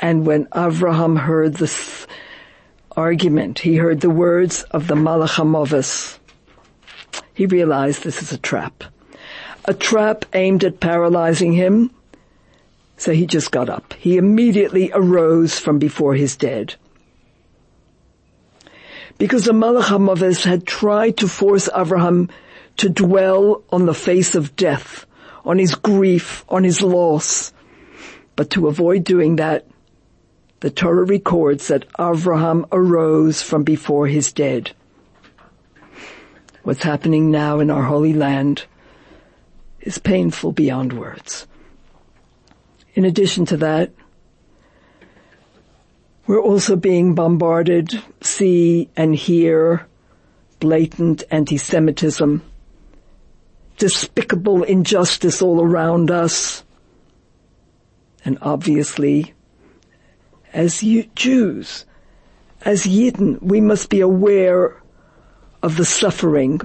And 0.00 0.26
when 0.26 0.48
Abraham 0.54 1.16
heard 1.16 1.54
this 1.54 2.06
argument, 2.96 3.60
he 3.60 3.76
heard 3.76 4.00
the 4.00 4.10
words 4.10 4.64
of 4.64 4.86
the 4.86 4.94
Malach 4.94 5.36
HaMovis, 5.36 6.18
he 7.34 7.46
realized 7.46 8.02
this 8.02 8.22
is 8.22 8.32
a 8.32 8.38
trap. 8.38 8.84
A 9.68 9.74
trap 9.74 10.24
aimed 10.32 10.64
at 10.64 10.80
paralyzing 10.80 11.52
him. 11.52 11.90
So 12.96 13.12
he 13.12 13.26
just 13.26 13.50
got 13.50 13.68
up. 13.68 13.92
He 13.92 14.16
immediately 14.16 14.90
arose 14.94 15.58
from 15.58 15.78
before 15.78 16.14
his 16.14 16.36
dead. 16.36 16.76
Because 19.18 19.44
the 19.44 19.52
Malach 19.52 19.82
HaMovis 19.82 20.46
had 20.46 20.66
tried 20.66 21.18
to 21.18 21.28
force 21.28 21.68
Abraham 21.76 22.30
to 22.78 22.88
dwell 22.88 23.62
on 23.68 23.84
the 23.84 23.92
face 23.92 24.34
of 24.34 24.56
death, 24.56 25.04
on 25.44 25.58
his 25.58 25.74
grief, 25.74 26.46
on 26.48 26.64
his 26.64 26.80
loss. 26.80 27.52
But 28.36 28.48
to 28.52 28.68
avoid 28.68 29.04
doing 29.04 29.36
that, 29.36 29.66
the 30.60 30.70
Torah 30.70 31.04
records 31.04 31.68
that 31.68 31.86
Avraham 31.98 32.64
arose 32.72 33.42
from 33.42 33.64
before 33.64 34.06
his 34.06 34.32
dead. 34.32 34.70
What's 36.62 36.82
happening 36.82 37.30
now 37.30 37.60
in 37.60 37.70
our 37.70 37.82
Holy 37.82 38.14
Land 38.14 38.64
is 39.80 39.98
painful 39.98 40.52
beyond 40.52 40.92
words. 40.92 41.46
In 42.94 43.04
addition 43.04 43.44
to 43.46 43.56
that, 43.58 43.92
we're 46.26 46.42
also 46.42 46.76
being 46.76 47.14
bombarded, 47.14 48.02
see 48.20 48.90
and 48.96 49.14
hear 49.14 49.86
blatant 50.60 51.22
anti-Semitism, 51.30 52.42
despicable 53.78 54.62
injustice 54.62 55.40
all 55.40 55.62
around 55.62 56.10
us, 56.10 56.64
and 58.24 58.36
obviously 58.42 59.32
as 60.52 60.84
Jews, 61.14 61.84
as 62.62 62.84
Yidden, 62.84 63.40
we 63.40 63.60
must 63.60 63.88
be 63.88 64.00
aware 64.00 64.82
of 65.62 65.76
the 65.76 65.84
suffering 65.84 66.60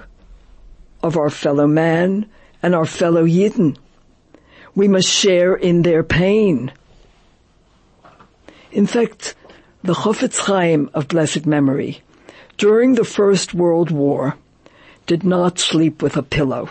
of 1.02 1.18
our 1.18 1.30
fellow 1.30 1.68
man 1.68 2.30
and 2.64 2.74
our 2.74 2.86
fellow 2.86 3.26
Yidden. 3.26 3.78
We 4.74 4.88
must 4.88 5.10
share 5.10 5.54
in 5.54 5.84
their 5.84 6.02
pain. 6.02 6.72
In 8.72 8.88
fact, 8.88 9.36
the 9.84 9.94
Chofetz 9.94 10.40
Chaim 10.40 10.90
of 10.94 11.10
blessed 11.10 11.46
memory, 11.46 12.02
during 12.58 12.96
the 12.96 13.04
First 13.04 13.54
World 13.54 13.92
War, 13.92 14.38
did 15.06 15.24
not 15.24 15.60
sleep 15.60 16.02
with 16.02 16.16
a 16.16 16.24
pillow. 16.24 16.70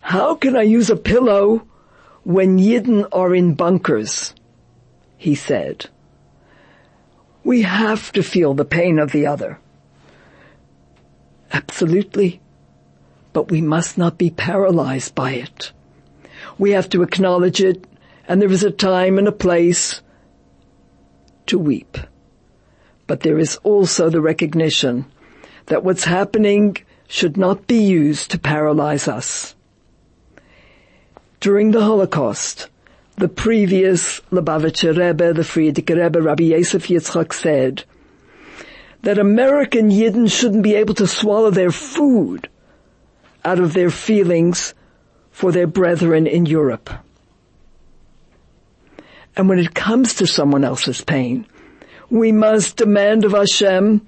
How 0.00 0.36
can 0.36 0.56
I 0.56 0.62
use 0.62 0.88
a 0.88 0.96
pillow 0.96 1.66
when 2.22 2.58
Yidden 2.58 3.08
are 3.12 3.34
in 3.34 3.54
bunkers? 3.54 4.32
he 5.18 5.34
said. 5.34 5.86
We 7.42 7.62
have 7.62 8.12
to 8.12 8.22
feel 8.22 8.54
the 8.54 8.64
pain 8.64 8.98
of 8.98 9.12
the 9.12 9.26
other. 9.26 9.58
Absolutely. 11.52 12.40
But 13.36 13.50
we 13.50 13.60
must 13.60 13.98
not 13.98 14.16
be 14.16 14.30
paralyzed 14.30 15.14
by 15.14 15.32
it. 15.32 15.70
We 16.56 16.70
have 16.70 16.88
to 16.88 17.02
acknowledge 17.02 17.60
it, 17.60 17.86
and 18.26 18.40
there 18.40 18.50
is 18.50 18.62
a 18.62 18.70
time 18.70 19.18
and 19.18 19.28
a 19.28 19.42
place 19.46 20.00
to 21.44 21.58
weep. 21.58 21.98
But 23.06 23.20
there 23.20 23.38
is 23.38 23.56
also 23.56 24.08
the 24.08 24.22
recognition 24.22 25.04
that 25.66 25.84
what's 25.84 26.04
happening 26.04 26.78
should 27.08 27.36
not 27.36 27.66
be 27.66 27.76
used 27.76 28.30
to 28.30 28.38
paralyze 28.38 29.06
us. 29.06 29.54
During 31.38 31.72
the 31.72 31.84
Holocaust, 31.84 32.70
the 33.16 33.28
previous 33.28 34.20
Lubavitcher 34.32 34.96
Rebbe, 34.96 35.34
the 35.34 35.42
Frierdiker 35.42 36.02
Rebbe, 36.02 36.22
Rabbi 36.22 36.44
Yosef 36.44 36.88
Yitzchak 36.88 37.34
said 37.34 37.84
that 39.02 39.18
American 39.18 39.90
Yidden 39.90 40.32
shouldn't 40.32 40.62
be 40.62 40.76
able 40.76 40.94
to 40.94 41.06
swallow 41.06 41.50
their 41.50 41.70
food 41.70 42.48
out 43.46 43.58
of 43.58 43.72
their 43.72 43.90
feelings 43.90 44.74
for 45.30 45.52
their 45.52 45.66
brethren 45.66 46.26
in 46.26 46.44
Europe. 46.44 46.90
And 49.36 49.48
when 49.48 49.58
it 49.58 49.74
comes 49.74 50.14
to 50.14 50.26
someone 50.26 50.64
else's 50.64 51.02
pain, 51.02 51.46
we 52.10 52.32
must 52.32 52.76
demand 52.76 53.24
of 53.24 53.32
Hashem 53.32 54.06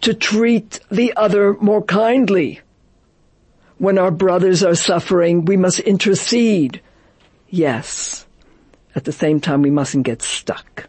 to 0.00 0.14
treat 0.14 0.80
the 0.90 1.12
other 1.16 1.54
more 1.60 1.82
kindly. 1.82 2.60
When 3.78 3.98
our 3.98 4.10
brothers 4.10 4.64
are 4.64 4.74
suffering, 4.74 5.44
we 5.44 5.56
must 5.56 5.80
intercede 5.80 6.80
Yes. 7.54 8.26
At 8.96 9.04
the 9.04 9.12
same 9.12 9.38
time, 9.38 9.62
we 9.62 9.70
mustn't 9.70 10.02
get 10.02 10.22
stuck. 10.22 10.88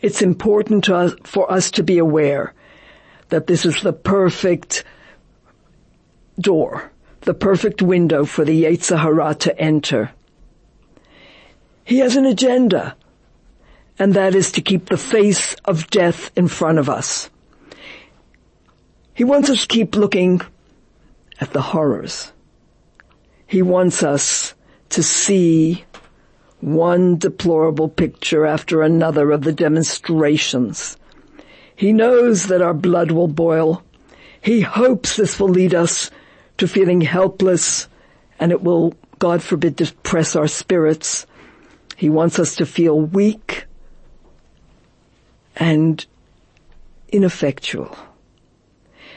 It's 0.00 0.22
important 0.22 0.88
us, 0.88 1.12
for 1.24 1.52
us 1.52 1.70
to 1.72 1.82
be 1.82 1.98
aware 1.98 2.54
that 3.28 3.46
this 3.46 3.66
is 3.66 3.82
the 3.82 3.92
perfect 3.92 4.82
door, 6.40 6.90
the 7.22 7.34
perfect 7.34 7.82
window 7.82 8.24
for 8.24 8.44
the 8.44 8.64
Yetzer 8.64 8.98
Hara 8.98 9.34
to 9.36 9.58
enter. 9.58 10.10
He 11.84 11.98
has 11.98 12.16
an 12.16 12.26
agenda, 12.26 12.96
and 13.98 14.14
that 14.14 14.34
is 14.34 14.52
to 14.52 14.60
keep 14.60 14.88
the 14.88 14.96
face 14.96 15.54
of 15.64 15.90
death 15.90 16.30
in 16.36 16.48
front 16.48 16.78
of 16.78 16.88
us. 16.88 17.30
He 19.14 19.24
wants 19.24 19.50
us 19.50 19.62
to 19.62 19.68
keep 19.68 19.96
looking 19.96 20.40
at 21.40 21.52
the 21.52 21.60
horrors. 21.60 22.32
He 23.46 23.62
wants 23.62 24.02
us 24.02 24.54
to 24.90 25.02
see 25.02 25.84
one 26.60 27.16
deplorable 27.18 27.88
picture 27.88 28.46
after 28.46 28.82
another 28.82 29.30
of 29.30 29.42
the 29.42 29.52
demonstrations. 29.52 30.96
He 31.74 31.92
knows 31.92 32.46
that 32.46 32.62
our 32.62 32.74
blood 32.74 33.10
will 33.10 33.28
boil. 33.28 33.82
He 34.40 34.60
hopes 34.60 35.16
this 35.16 35.40
will 35.40 35.48
lead 35.48 35.74
us 35.74 36.10
to 36.60 36.68
feeling 36.68 37.00
helpless 37.00 37.88
and 38.38 38.52
it 38.52 38.62
will, 38.62 38.94
God 39.18 39.42
forbid, 39.42 39.76
depress 39.76 40.34
our 40.36 40.48
spirits. 40.48 41.26
He 41.96 42.08
wants 42.08 42.38
us 42.38 42.56
to 42.56 42.66
feel 42.66 42.98
weak 42.98 43.66
and 45.56 46.04
ineffectual. 47.08 47.98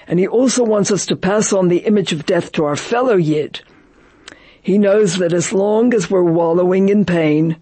And 0.07 0.19
he 0.19 0.27
also 0.27 0.65
wants 0.65 0.91
us 0.91 1.05
to 1.05 1.15
pass 1.15 1.53
on 1.53 1.69
the 1.69 1.85
image 1.85 2.11
of 2.11 2.25
death 2.25 2.51
to 2.53 2.65
our 2.65 2.75
fellow 2.75 3.15
Yid 3.15 3.61
he 4.63 4.77
knows 4.77 5.17
that 5.17 5.33
as 5.33 5.51
long 5.51 5.93
as 5.93 6.09
we're 6.09 6.23
wallowing 6.23 6.87
in 6.87 7.03
pain, 7.03 7.57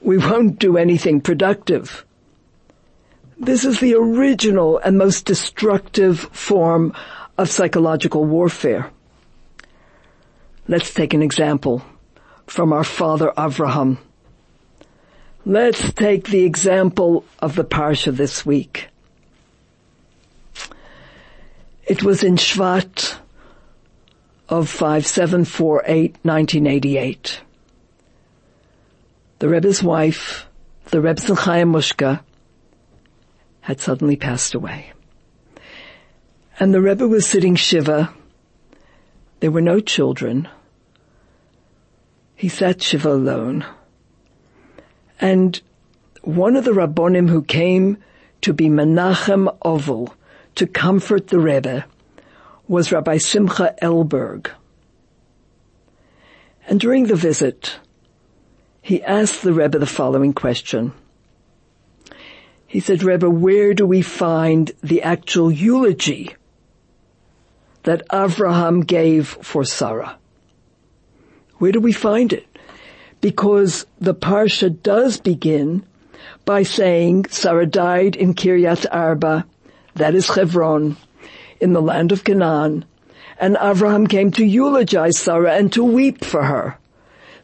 we 0.00 0.18
won't 0.18 0.60
do 0.60 0.76
anything 0.76 1.20
productive. 1.20 2.06
This 3.36 3.64
is 3.64 3.80
the 3.80 3.96
original 3.96 4.78
and 4.78 4.96
most 4.96 5.26
destructive 5.26 6.20
form 6.30 6.94
of 7.38 7.48
psychological 7.48 8.24
warfare. 8.24 8.90
Let's 10.68 10.92
take 10.94 11.14
an 11.14 11.22
example 11.22 11.82
from 12.46 12.72
our 12.72 12.84
father 12.84 13.32
Avraham. 13.36 13.98
Let's 15.44 15.92
take 15.92 16.28
the 16.28 16.44
example 16.44 17.24
of 17.40 17.56
the 17.56 17.64
parsha 17.64 18.14
this 18.14 18.46
week. 18.46 18.88
It 21.84 22.02
was 22.04 22.22
in 22.22 22.36
Shvat 22.36 23.16
of 24.48 24.68
5748, 24.68 26.16
1988. 26.22 27.40
The 29.40 29.48
Rebbe's 29.48 29.82
wife, 29.82 30.46
the 30.90 31.00
Rebbe 31.00 31.20
Chaya 31.20 31.68
Mushka, 31.68 32.20
had 33.62 33.80
suddenly 33.80 34.14
passed 34.14 34.54
away. 34.54 34.92
And 36.62 36.72
the 36.72 36.80
Rebbe 36.80 37.08
was 37.08 37.26
sitting 37.26 37.56
Shiva. 37.56 38.14
There 39.40 39.50
were 39.50 39.60
no 39.60 39.80
children. 39.80 40.48
He 42.36 42.48
sat 42.48 42.80
Shiva 42.80 43.10
alone. 43.10 43.66
And 45.20 45.60
one 46.22 46.54
of 46.54 46.64
the 46.64 46.70
Rabbonim 46.70 47.28
who 47.28 47.42
came 47.42 47.96
to 48.42 48.52
be 48.52 48.68
Menachem 48.68 49.52
Ovel, 49.62 50.14
to 50.54 50.68
comfort 50.68 51.26
the 51.26 51.40
Rebbe, 51.40 51.84
was 52.68 52.92
Rabbi 52.92 53.18
Simcha 53.18 53.74
Elberg. 53.82 54.48
And 56.68 56.78
during 56.78 57.08
the 57.08 57.16
visit, 57.16 57.80
he 58.80 59.02
asked 59.02 59.42
the 59.42 59.52
Rebbe 59.52 59.80
the 59.80 59.84
following 59.84 60.32
question. 60.32 60.92
He 62.68 62.78
said, 62.78 63.02
Rebbe, 63.02 63.28
where 63.28 63.74
do 63.74 63.84
we 63.84 64.00
find 64.00 64.70
the 64.80 65.02
actual 65.02 65.50
eulogy 65.50 66.36
that 67.84 68.06
Avraham 68.08 68.86
gave 68.86 69.28
for 69.28 69.64
Sarah? 69.64 70.18
Where 71.58 71.72
do 71.72 71.80
we 71.80 71.92
find 71.92 72.32
it? 72.32 72.46
Because 73.20 73.86
the 74.00 74.14
Parsha 74.14 74.70
does 74.82 75.20
begin 75.20 75.84
by 76.44 76.62
saying 76.62 77.26
Sarah 77.26 77.66
died 77.66 78.16
in 78.16 78.34
Kiryat 78.34 78.86
Arba, 78.90 79.46
that 79.94 80.14
is 80.14 80.28
Hebron, 80.28 80.96
in 81.60 81.72
the 81.72 81.82
land 81.82 82.10
of 82.10 82.24
Canaan, 82.24 82.84
and 83.38 83.56
Avraham 83.56 84.08
came 84.08 84.30
to 84.32 84.44
eulogize 84.44 85.18
Sarah 85.18 85.54
and 85.54 85.72
to 85.72 85.84
weep 85.84 86.24
for 86.24 86.44
her. 86.44 86.78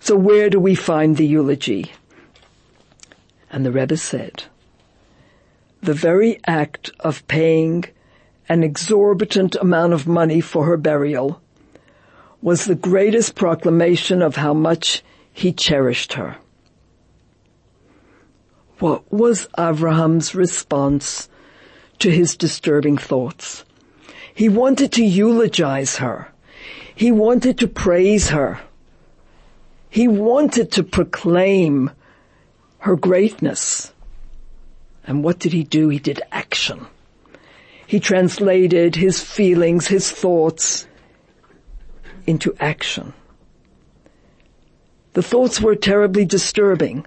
So 0.00 0.16
where 0.16 0.50
do 0.50 0.60
we 0.60 0.74
find 0.74 1.16
the 1.16 1.26
eulogy? 1.26 1.92
And 3.50 3.64
the 3.64 3.72
Rebbe 3.72 3.96
said, 3.96 4.44
the 5.80 5.94
very 5.94 6.40
act 6.46 6.90
of 7.00 7.26
paying 7.28 7.84
an 8.48 8.62
exorbitant 8.62 9.56
amount 9.56 9.92
of 9.92 10.06
money 10.06 10.40
for 10.40 10.64
her 10.64 10.76
burial 10.76 11.40
was 12.40 12.64
the 12.64 12.74
greatest 12.74 13.34
proclamation 13.34 14.22
of 14.22 14.36
how 14.36 14.54
much 14.54 15.02
he 15.32 15.52
cherished 15.52 16.14
her. 16.14 16.36
What 18.78 19.12
was 19.12 19.48
Avraham's 19.58 20.34
response 20.34 21.28
to 21.98 22.10
his 22.10 22.36
disturbing 22.36 22.96
thoughts? 22.96 23.64
He 24.32 24.48
wanted 24.48 24.92
to 24.92 25.04
eulogize 25.04 25.96
her. 25.96 26.28
He 26.94 27.10
wanted 27.10 27.58
to 27.58 27.66
praise 27.66 28.30
her. 28.30 28.60
He 29.90 30.06
wanted 30.06 30.70
to 30.72 30.84
proclaim 30.84 31.90
her 32.78 32.94
greatness. 32.94 33.92
And 35.04 35.24
what 35.24 35.40
did 35.40 35.52
he 35.52 35.64
do? 35.64 35.88
He 35.88 35.98
did 35.98 36.22
action. 36.30 36.86
He 37.88 38.00
translated 38.00 38.96
his 38.96 39.22
feelings, 39.22 39.86
his 39.86 40.10
thoughts 40.10 40.86
into 42.26 42.54
action. 42.60 43.14
The 45.14 45.22
thoughts 45.22 45.58
were 45.58 45.74
terribly 45.74 46.26
disturbing. 46.26 47.06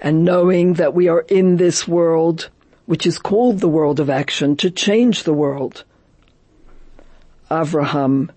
And 0.00 0.24
knowing 0.24 0.74
that 0.74 0.94
we 0.94 1.08
are 1.08 1.22
in 1.22 1.56
this 1.56 1.88
world, 1.88 2.48
which 2.86 3.08
is 3.08 3.18
called 3.18 3.58
the 3.58 3.68
world 3.68 3.98
of 3.98 4.08
action, 4.08 4.54
to 4.58 4.70
change 4.70 5.24
the 5.24 5.34
world, 5.34 5.82
Avraham 7.50 8.30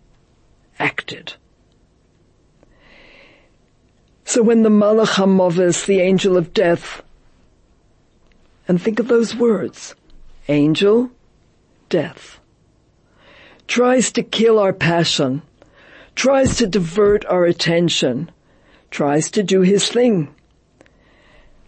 acted. 0.80 1.36
So 4.26 4.42
when 4.42 4.64
the 4.64 4.70
Malach 4.70 5.14
HaMovis, 5.14 5.86
the 5.86 6.00
angel 6.00 6.38
of 6.38 6.56
death, 6.56 7.04
and 8.68 8.82
think 8.82 8.98
of 8.98 9.08
those 9.08 9.36
words, 9.36 9.94
angel, 10.48 11.12
death, 11.90 12.40
tries 13.68 14.12
to 14.12 14.24
kill 14.24 14.60
our 14.60 14.74
passion, 14.74 15.42
tries 16.16 16.58
to 16.58 16.68
divert 16.68 17.26
our 17.26 17.46
attention, 17.46 18.30
tries 18.92 19.32
to 19.32 19.44
do 19.44 19.62
his 19.62 19.90
thing. 19.90 20.34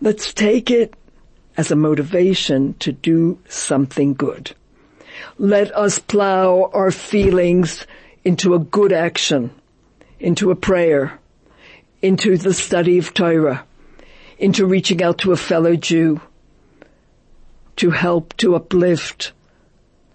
Let's 0.02 0.34
take 0.34 0.70
it 0.70 0.94
as 1.58 1.72
a 1.72 1.76
motivation 1.76 2.74
to 2.80 2.92
do 2.92 3.40
something 3.48 4.14
good. 4.14 4.54
Let 5.38 5.74
us 5.76 6.00
plow 6.00 6.70
our 6.74 6.92
feelings 6.92 7.88
into 8.24 8.54
a 8.54 8.60
good 8.60 8.92
action, 8.92 9.52
into 10.20 10.52
a 10.52 10.56
prayer, 10.56 11.20
into 12.02 12.38
the 12.38 12.54
study 12.54 12.98
of 12.98 13.14
Torah, 13.14 13.66
into 14.38 14.66
reaching 14.66 15.02
out 15.02 15.20
to 15.20 15.32
a 15.32 15.38
fellow 15.38 15.76
Jew, 15.76 16.20
to 17.78 17.92
help, 17.92 18.36
to 18.38 18.56
uplift, 18.56 19.34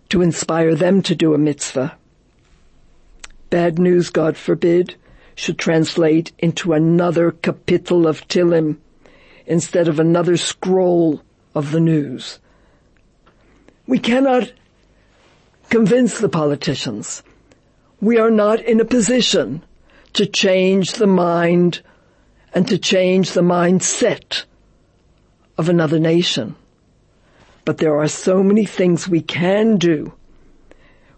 to 0.09 0.23
inspire 0.23 0.75
them 0.75 1.03
to 1.03 1.15
do 1.15 1.35
a 1.35 1.39
mitzvah. 1.39 1.97
Bad 3.51 3.79
news, 3.79 4.11
God 4.11 4.37
forbid, 4.37 4.95
should 5.35 5.59
translate 5.59 6.33
into 6.39 6.73
another 6.73 7.33
kapitel 7.33 8.07
of 8.07 8.27
Tilim 8.29 8.77
instead 9.47 9.89
of 9.89 9.99
another 9.99 10.37
scroll 10.37 11.23
of 11.55 11.73
the 11.73 11.81
news. 11.81 12.39
We 13.87 13.99
cannot 13.99 14.53
convince 15.69 16.19
the 16.19 16.29
politicians. 16.29 17.23
We 18.01 18.19
are 18.19 18.31
not 18.31 18.61
in 18.61 18.81
a 18.81 18.85
position 18.85 19.63
to 20.13 20.27
change 20.27 20.93
the 20.95 21.07
mind 21.07 21.83
and 22.55 22.67
to 22.69 22.79
change 22.79 23.33
the 23.33 23.43
mindset 23.43 24.45
of 25.57 25.69
another 25.69 25.99
nation. 25.99 26.57
But 27.65 27.79
there 27.79 27.99
are 27.99 28.09
so 28.09 28.43
many 28.43 28.65
things 28.65 29.09
we 29.09 29.21
can 29.21 29.77
do. 29.77 30.13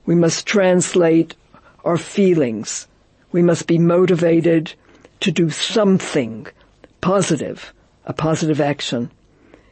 We 0.04 0.14
must 0.14 0.46
translate 0.46 1.34
our 1.84 1.96
feelings. 1.96 2.88
We 3.30 3.42
must 3.42 3.66
be 3.66 3.78
motivated 3.78 4.74
to 5.20 5.30
do 5.30 5.50
something 5.50 6.46
positive, 7.00 7.72
a 8.04 8.12
positive 8.12 8.60
action. 8.60 9.10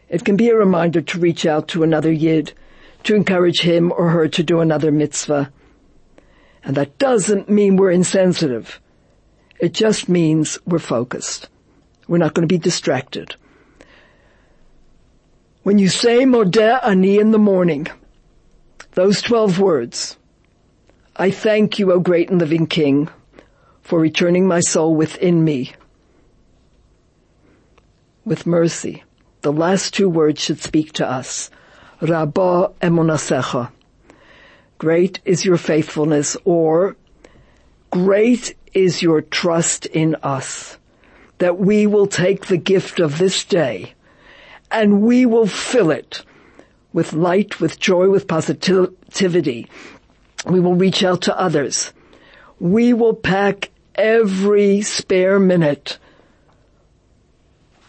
It 0.08 0.24
can 0.24 0.36
be 0.36 0.48
a 0.48 0.56
reminder 0.56 1.00
to 1.00 1.18
reach 1.18 1.46
out 1.46 1.68
to 1.68 1.82
another 1.82 2.12
Yid 2.12 2.52
to 3.04 3.14
encourage 3.14 3.60
him 3.60 3.92
or 3.92 4.10
her 4.10 4.28
to 4.28 4.42
do 4.42 4.60
another 4.60 4.90
mitzvah. 4.90 5.52
And 6.62 6.76
that 6.76 6.98
doesn't 6.98 7.48
mean 7.48 7.76
we're 7.76 7.90
insensitive. 7.90 8.80
It 9.58 9.72
just 9.72 10.08
means 10.08 10.58
we're 10.66 10.78
focused. 10.78 11.48
We're 12.08 12.18
not 12.18 12.34
going 12.34 12.46
to 12.46 12.52
be 12.52 12.58
distracted. 12.58 13.36
When 15.62 15.78
you 15.78 15.88
say 15.88 16.20
Modeh 16.20 16.80
Ani 16.82 17.18
in 17.18 17.32
the 17.32 17.38
morning, 17.38 17.86
those 18.92 19.20
twelve 19.20 19.58
words, 19.58 20.16
I 21.14 21.30
thank 21.30 21.78
you, 21.78 21.92
O 21.92 22.00
great 22.00 22.30
and 22.30 22.40
living 22.40 22.66
King, 22.66 23.10
for 23.82 24.00
returning 24.00 24.48
my 24.48 24.60
soul 24.60 24.94
within 24.96 25.44
me 25.44 25.74
with 28.24 28.46
mercy. 28.46 29.04
The 29.42 29.52
last 29.52 29.92
two 29.92 30.08
words 30.08 30.40
should 30.40 30.60
speak 30.60 30.92
to 30.94 31.06
us. 31.06 31.50
Rabba 32.00 32.72
emunasecha. 32.80 33.70
Great 34.78 35.20
is 35.26 35.44
your 35.44 35.58
faithfulness, 35.58 36.38
or 36.46 36.96
great 37.90 38.56
is 38.72 39.02
your 39.02 39.20
trust 39.20 39.84
in 39.84 40.16
us, 40.22 40.78
that 41.36 41.58
we 41.58 41.86
will 41.86 42.06
take 42.06 42.46
the 42.46 42.56
gift 42.56 42.98
of 42.98 43.18
this 43.18 43.44
day 43.44 43.92
and 44.70 45.02
we 45.02 45.26
will 45.26 45.46
fill 45.46 45.90
it 45.90 46.22
with 46.92 47.12
light, 47.12 47.60
with 47.60 47.78
joy, 47.78 48.08
with 48.08 48.28
positivity. 48.28 49.68
We 50.46 50.60
will 50.60 50.74
reach 50.74 51.02
out 51.02 51.22
to 51.22 51.38
others. 51.38 51.92
We 52.58 52.92
will 52.92 53.14
pack 53.14 53.70
every 53.94 54.82
spare 54.82 55.38
minute 55.38 55.98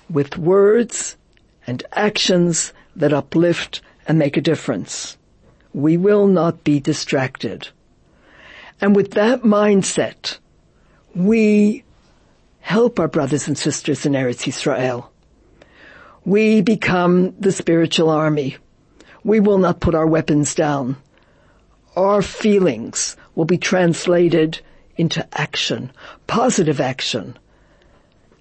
with 0.10 0.38
words 0.38 1.18
and 1.66 1.84
actions 1.94 2.74
that 2.96 3.14
uplift 3.14 3.82
and 4.08 4.20
make 4.20 4.38
a 4.38 4.42
difference. 4.42 5.18
We 5.74 5.98
will 5.98 6.28
not 6.28 6.64
be 6.64 6.80
distracted. 6.80 7.70
And 8.82 8.96
with 8.96 9.12
that 9.12 9.44
mindset, 9.44 10.40
we 11.16 11.84
help 12.60 13.00
our 13.00 13.08
brothers 13.08 13.48
and 13.48 13.58
sisters 13.58 14.06
in 14.06 14.14
Eretz 14.14 14.48
Israel. 14.48 15.12
We 16.26 16.62
become 16.62 17.34
the 17.40 17.52
spiritual 17.52 18.10
army. 18.10 18.58
We 19.24 19.40
will 19.40 19.58
not 19.58 19.80
put 19.80 19.96
our 19.96 20.08
weapons 20.08 20.54
down. 20.54 20.98
Our 21.96 22.22
feelings 22.22 23.18
will 23.36 23.46
be 23.46 23.58
translated 23.58 24.60
into 24.98 25.28
action, 25.34 25.92
positive 26.28 26.80
action. 26.80 27.38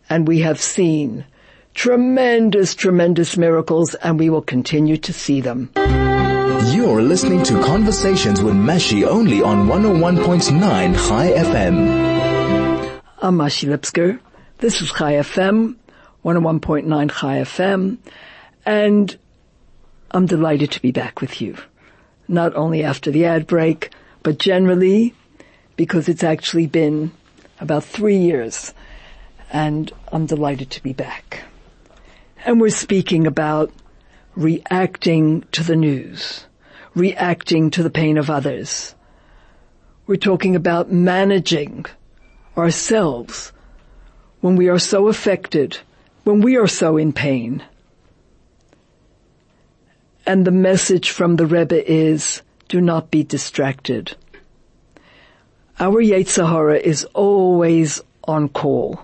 And 0.09 0.29
we 0.29 0.41
have 0.41 0.61
seen 0.61 1.25
tremendous, 1.75 2.75
tremendous 2.75 3.37
miracles 3.37 3.95
and 3.95 4.19
we 4.19 4.29
will 4.29 4.43
continue 4.43 4.97
to 4.99 5.13
see 5.13 5.41
them. 5.41 5.71
You're 6.75 7.03
listening 7.03 7.43
to 7.45 7.63
Conversations 7.63 8.43
with 8.43 8.55
Mashi 8.55 9.07
only 9.07 9.41
on 9.41 9.67
101.9 9.67 10.61
Chai 11.09 11.33
FM. 11.33 13.01
I'm 13.23 13.39
Mashi 13.39 13.69
Lipskar. 13.69 14.21
This 14.59 14.83
is 14.83 14.93
Chai 14.93 15.15
FM, 15.15 15.77
101.9 16.25 17.11
Chai 17.11 17.39
FM, 17.39 17.99
and 18.67 19.17
I'm 20.11 20.27
delighted 20.27 20.71
to 20.73 20.83
be 20.83 20.93
back 20.93 21.21
with 21.21 21.41
you. 21.41 21.57
Not 22.29 22.55
only 22.55 22.85
after 22.85 23.11
the 23.11 23.25
ad 23.25 23.47
break, 23.47 23.91
but 24.23 24.39
generally 24.39 25.15
because 25.77 26.09
it's 26.09 26.23
actually 26.23 26.67
been 26.67 27.11
about 27.59 27.85
three 27.85 28.19
years 28.19 28.75
and 29.51 29.93
I'm 30.13 30.27
delighted 30.27 30.71
to 30.73 30.83
be 30.83 30.93
back. 30.93 31.45
And 32.45 32.61
we're 32.61 32.71
speaking 32.71 33.27
about 33.27 33.73
reacting 34.37 35.43
to 35.53 35.63
the 35.63 35.77
news, 35.77 36.47
reacting 36.95 37.71
to 37.71 37.83
the 37.83 37.91
pain 37.91 38.17
of 38.19 38.31
others. 38.31 38.95
We're 40.07 40.17
talking 40.17 40.57
about 40.57 40.93
managing 40.93 41.87
ourselves 42.57 43.53
when 44.41 44.57
we 44.57 44.69
are 44.69 44.79
so 44.79 45.09
affected, 45.09 45.79
when 46.25 46.41
we 46.41 46.57
are 46.57 46.67
so 46.67 46.97
in 46.97 47.13
pain. 47.13 47.63
And 50.27 50.45
the 50.45 50.51
message 50.51 51.11
from 51.11 51.37
the 51.37 51.47
Rebbe 51.47 51.91
is, 51.91 52.43
do 52.69 52.81
not 52.81 53.11
be 53.11 53.25
distracted. 53.25 54.17
Our 55.79 56.03
Yetzer 56.03 56.49
Hara 56.49 56.79
is 56.79 57.05
always 57.15 58.01
on 58.25 58.49
call. 58.51 59.01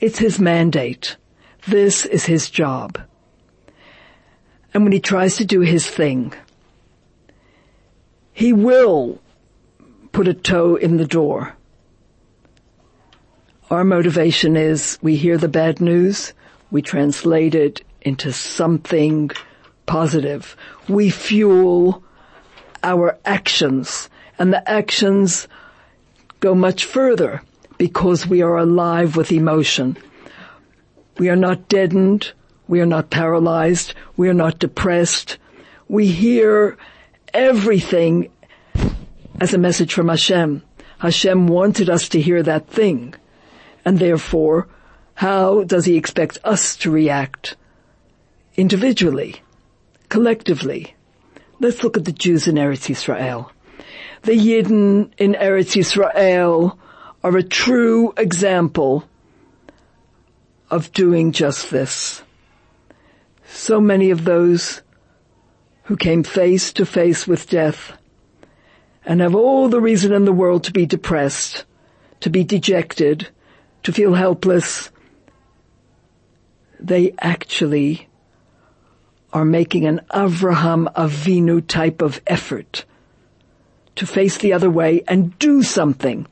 It's 0.00 0.18
his 0.18 0.38
mandate. 0.38 1.16
This 1.66 2.06
is 2.06 2.24
his 2.24 2.48
job. 2.48 2.98
And 4.72 4.84
when 4.84 4.92
he 4.92 5.00
tries 5.00 5.36
to 5.36 5.44
do 5.44 5.60
his 5.60 5.86
thing, 5.86 6.32
he 8.32 8.52
will 8.52 9.20
put 10.12 10.28
a 10.28 10.34
toe 10.34 10.76
in 10.76 10.96
the 10.96 11.06
door. 11.06 11.57
Our 13.70 13.84
motivation 13.84 14.56
is 14.56 14.98
we 15.02 15.16
hear 15.16 15.36
the 15.36 15.46
bad 15.46 15.78
news, 15.78 16.32
we 16.70 16.80
translate 16.80 17.54
it 17.54 17.82
into 18.00 18.32
something 18.32 19.30
positive. 19.84 20.56
We 20.88 21.10
fuel 21.10 22.02
our 22.82 23.18
actions 23.26 24.08
and 24.38 24.54
the 24.54 24.66
actions 24.70 25.48
go 26.40 26.54
much 26.54 26.86
further 26.86 27.42
because 27.76 28.26
we 28.26 28.40
are 28.40 28.56
alive 28.56 29.16
with 29.16 29.32
emotion. 29.32 29.98
We 31.18 31.28
are 31.28 31.36
not 31.36 31.68
deadened. 31.68 32.32
We 32.68 32.80
are 32.80 32.86
not 32.86 33.10
paralyzed. 33.10 33.92
We 34.16 34.30
are 34.30 34.34
not 34.34 34.58
depressed. 34.58 35.36
We 35.88 36.06
hear 36.06 36.78
everything 37.34 38.30
as 39.40 39.52
a 39.52 39.58
message 39.58 39.92
from 39.92 40.08
Hashem. 40.08 40.62
Hashem 41.00 41.48
wanted 41.48 41.90
us 41.90 42.08
to 42.10 42.20
hear 42.20 42.42
that 42.42 42.66
thing. 42.68 43.14
And 43.84 43.98
therefore, 43.98 44.68
how 45.14 45.64
does 45.64 45.84
he 45.84 45.96
expect 45.96 46.38
us 46.44 46.76
to 46.78 46.90
react? 46.90 47.56
Individually, 48.56 49.42
collectively. 50.08 50.94
Let's 51.60 51.82
look 51.82 51.96
at 51.96 52.04
the 52.04 52.12
Jews 52.12 52.46
in 52.46 52.56
Eretz 52.56 52.90
Israel. 52.90 53.50
The 54.22 54.32
Yidden 54.32 55.12
in 55.18 55.34
Eretz 55.34 55.76
Israel 55.76 56.78
are 57.22 57.36
a 57.36 57.42
true 57.42 58.12
example 58.16 59.08
of 60.70 60.92
doing 60.92 61.32
just 61.32 61.70
this. 61.70 62.22
So 63.48 63.80
many 63.80 64.10
of 64.10 64.24
those 64.24 64.82
who 65.84 65.96
came 65.96 66.22
face 66.22 66.72
to 66.74 66.84
face 66.84 67.26
with 67.26 67.48
death 67.48 67.92
and 69.04 69.20
have 69.20 69.34
all 69.34 69.68
the 69.68 69.80
reason 69.80 70.12
in 70.12 70.26
the 70.26 70.32
world 70.32 70.64
to 70.64 70.72
be 70.72 70.84
depressed, 70.84 71.64
to 72.20 72.28
be 72.28 72.44
dejected, 72.44 73.28
to 73.82 73.92
feel 73.92 74.14
helpless, 74.14 74.90
they 76.80 77.14
actually 77.20 78.08
are 79.32 79.44
making 79.44 79.86
an 79.86 80.00
Avraham 80.10 80.92
Avinu 80.94 81.66
type 81.66 82.02
of 82.02 82.20
effort 82.26 82.84
to 83.96 84.06
face 84.06 84.38
the 84.38 84.52
other 84.52 84.70
way 84.70 85.02
and 85.06 85.38
do 85.38 85.62
something 85.62 86.26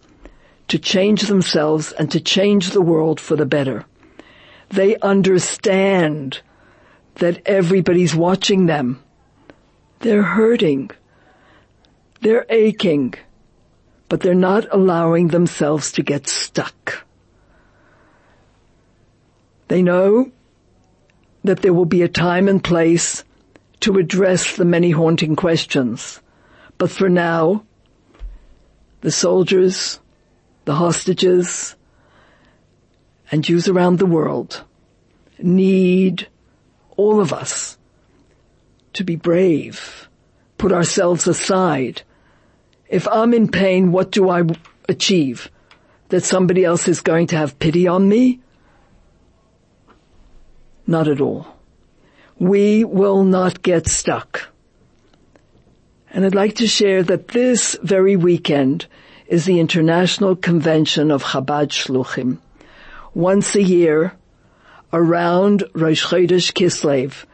to 0.68 0.78
change 0.78 1.22
themselves 1.22 1.92
and 1.92 2.10
to 2.10 2.20
change 2.20 2.70
the 2.70 2.80
world 2.80 3.20
for 3.20 3.36
the 3.36 3.46
better. 3.46 3.84
They 4.68 4.96
understand 4.98 6.40
that 7.16 7.42
everybody's 7.46 8.14
watching 8.14 8.66
them. 8.66 9.02
They're 10.00 10.22
hurting. 10.22 10.90
They're 12.20 12.46
aching, 12.48 13.14
but 14.08 14.20
they're 14.20 14.34
not 14.34 14.66
allowing 14.72 15.28
themselves 15.28 15.92
to 15.92 16.02
get 16.02 16.26
stuck. 16.26 17.05
They 19.68 19.82
know 19.82 20.30
that 21.44 21.62
there 21.62 21.74
will 21.74 21.86
be 21.86 22.02
a 22.02 22.08
time 22.08 22.48
and 22.48 22.62
place 22.62 23.24
to 23.80 23.98
address 23.98 24.56
the 24.56 24.64
many 24.64 24.90
haunting 24.90 25.36
questions. 25.36 26.20
But 26.78 26.90
for 26.90 27.08
now, 27.08 27.64
the 29.00 29.10
soldiers, 29.10 30.00
the 30.64 30.74
hostages, 30.74 31.76
and 33.30 33.44
Jews 33.44 33.68
around 33.68 33.98
the 33.98 34.06
world 34.06 34.62
need 35.38 36.28
all 36.96 37.20
of 37.20 37.32
us 37.32 37.76
to 38.94 39.04
be 39.04 39.16
brave, 39.16 40.08
put 40.58 40.72
ourselves 40.72 41.26
aside. 41.26 42.02
If 42.88 43.06
I'm 43.08 43.34
in 43.34 43.48
pain, 43.48 43.92
what 43.92 44.10
do 44.10 44.30
I 44.30 44.44
achieve? 44.88 45.50
That 46.08 46.24
somebody 46.24 46.64
else 46.64 46.88
is 46.88 47.00
going 47.00 47.26
to 47.28 47.36
have 47.36 47.58
pity 47.58 47.86
on 47.86 48.08
me? 48.08 48.40
Not 50.86 51.08
at 51.08 51.20
all. 51.20 51.46
We 52.38 52.84
will 52.84 53.24
not 53.24 53.62
get 53.62 53.88
stuck. 53.88 54.48
And 56.10 56.24
I'd 56.24 56.34
like 56.34 56.56
to 56.56 56.66
share 56.66 57.02
that 57.02 57.28
this 57.28 57.76
very 57.82 58.16
weekend 58.16 58.86
is 59.26 59.44
the 59.44 59.58
International 59.58 60.36
Convention 60.36 61.10
of 61.10 61.24
Chabad 61.24 61.68
Shluchim. 61.68 62.38
Once 63.14 63.56
a 63.56 63.62
year, 63.62 64.12
around 64.92 65.64
Rosh 65.74 66.06
Chodesh 66.06 66.52
Kislev, 66.52 67.24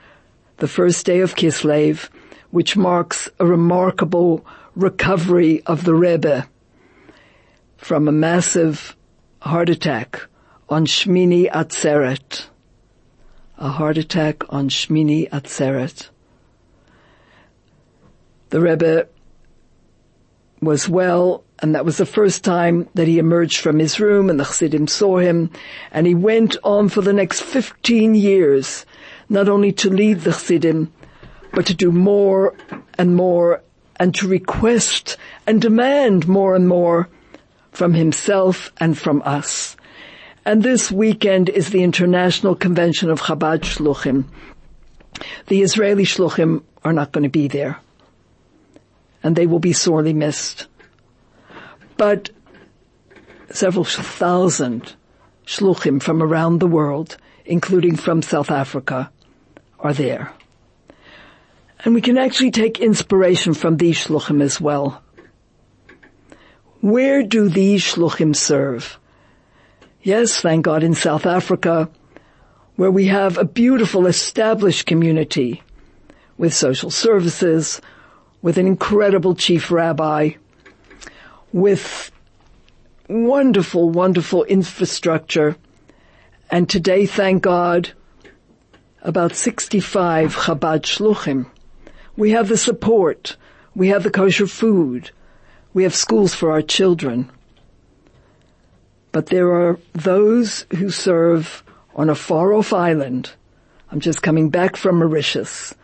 the 0.56 0.68
first 0.68 1.04
day 1.04 1.20
of 1.20 1.34
Kislev, 1.34 2.08
which 2.50 2.76
marks 2.76 3.28
a 3.38 3.46
remarkable 3.46 4.46
recovery 4.74 5.62
of 5.66 5.84
the 5.84 5.94
Rebbe 5.94 6.48
from 7.76 8.08
a 8.08 8.12
massive 8.12 8.96
heart 9.40 9.68
attack 9.68 10.22
on 10.68 10.86
Shmini 10.86 11.50
Atzeret 11.50 12.46
a 13.58 13.68
heart 13.68 13.98
attack 13.98 14.42
on 14.48 14.68
Shmini 14.68 15.28
Atzeret. 15.30 16.08
The 18.50 18.60
Rebbe 18.60 19.08
was 20.60 20.88
well, 20.88 21.44
and 21.58 21.74
that 21.74 21.84
was 21.84 21.96
the 21.96 22.06
first 22.06 22.44
time 22.44 22.88
that 22.94 23.08
he 23.08 23.18
emerged 23.18 23.60
from 23.60 23.78
his 23.78 23.98
room 23.98 24.30
and 24.30 24.38
the 24.38 24.44
Chassidim 24.44 24.86
saw 24.86 25.18
him, 25.18 25.50
and 25.90 26.06
he 26.06 26.14
went 26.14 26.56
on 26.62 26.88
for 26.88 27.02
the 27.02 27.12
next 27.12 27.42
15 27.42 28.14
years, 28.14 28.86
not 29.28 29.48
only 29.48 29.72
to 29.72 29.90
lead 29.90 30.20
the 30.20 30.30
Chassidim, 30.30 30.92
but 31.52 31.66
to 31.66 31.74
do 31.74 31.92
more 31.92 32.54
and 32.98 33.16
more, 33.16 33.62
and 33.96 34.14
to 34.14 34.28
request 34.28 35.16
and 35.46 35.60
demand 35.60 36.26
more 36.26 36.54
and 36.54 36.68
more 36.68 37.08
from 37.70 37.94
himself 37.94 38.72
and 38.78 38.96
from 38.96 39.22
us. 39.24 39.76
And 40.44 40.62
this 40.62 40.90
weekend 40.90 41.48
is 41.48 41.70
the 41.70 41.84
International 41.84 42.56
Convention 42.56 43.10
of 43.10 43.20
Chabad 43.20 43.60
Shluchim. 43.60 44.24
The 45.46 45.62
Israeli 45.62 46.04
Shluchim 46.04 46.64
are 46.84 46.92
not 46.92 47.12
going 47.12 47.22
to 47.22 47.30
be 47.30 47.46
there. 47.46 47.78
And 49.22 49.36
they 49.36 49.46
will 49.46 49.60
be 49.60 49.72
sorely 49.72 50.12
missed. 50.12 50.66
But 51.96 52.30
several 53.50 53.84
thousand 53.84 54.94
Shluchim 55.46 56.02
from 56.02 56.20
around 56.20 56.58
the 56.58 56.66
world, 56.66 57.16
including 57.44 57.96
from 57.96 58.20
South 58.20 58.50
Africa, 58.50 59.12
are 59.78 59.92
there. 59.92 60.32
And 61.84 61.94
we 61.94 62.00
can 62.00 62.18
actually 62.18 62.50
take 62.50 62.80
inspiration 62.80 63.54
from 63.54 63.76
these 63.76 63.98
Shluchim 63.98 64.42
as 64.42 64.60
well. 64.60 65.02
Where 66.80 67.22
do 67.22 67.48
these 67.48 67.82
Shluchim 67.82 68.34
serve? 68.34 68.98
Yes, 70.04 70.40
thank 70.40 70.64
God 70.64 70.82
in 70.82 70.94
South 70.94 71.26
Africa, 71.26 71.88
where 72.74 72.90
we 72.90 73.06
have 73.06 73.38
a 73.38 73.44
beautiful 73.44 74.08
established 74.08 74.84
community 74.84 75.62
with 76.36 76.52
social 76.52 76.90
services, 76.90 77.80
with 78.42 78.58
an 78.58 78.66
incredible 78.66 79.36
chief 79.36 79.70
rabbi, 79.70 80.30
with 81.52 82.10
wonderful, 83.08 83.90
wonderful 83.90 84.42
infrastructure. 84.42 85.56
And 86.50 86.68
today, 86.68 87.06
thank 87.06 87.44
God, 87.44 87.92
about 89.02 89.36
65 89.36 90.34
Chabad 90.34 90.82
Shluchim. 90.82 91.46
We 92.16 92.32
have 92.32 92.48
the 92.48 92.56
support. 92.56 93.36
We 93.76 93.88
have 93.88 94.02
the 94.02 94.10
kosher 94.10 94.48
food. 94.48 95.12
We 95.72 95.84
have 95.84 95.94
schools 95.94 96.34
for 96.34 96.50
our 96.50 96.62
children. 96.62 97.30
But 99.12 99.26
there 99.26 99.52
are 99.52 99.78
those 99.92 100.66
who 100.76 100.90
serve 100.90 101.62
on 101.94 102.08
a 102.08 102.14
far 102.14 102.54
off 102.54 102.72
island. 102.72 103.30
I'm 103.90 104.00
just 104.00 104.22
coming 104.22 104.48
back 104.48 104.76
from 104.76 104.98
Mauritius, 104.98 105.74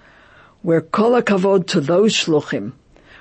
where 0.62 0.80
kol 0.80 1.20
kavod 1.20 1.66
to 1.68 1.80
those 1.80 2.14
shluchim 2.14 2.72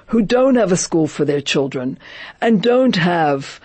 who 0.08 0.22
don't 0.22 0.56
have 0.56 0.72
a 0.72 0.78
school 0.78 1.08
for 1.08 1.26
their 1.26 1.42
children 1.42 2.00
and 2.40 2.64
don't 2.64 2.96
have 2.96 3.60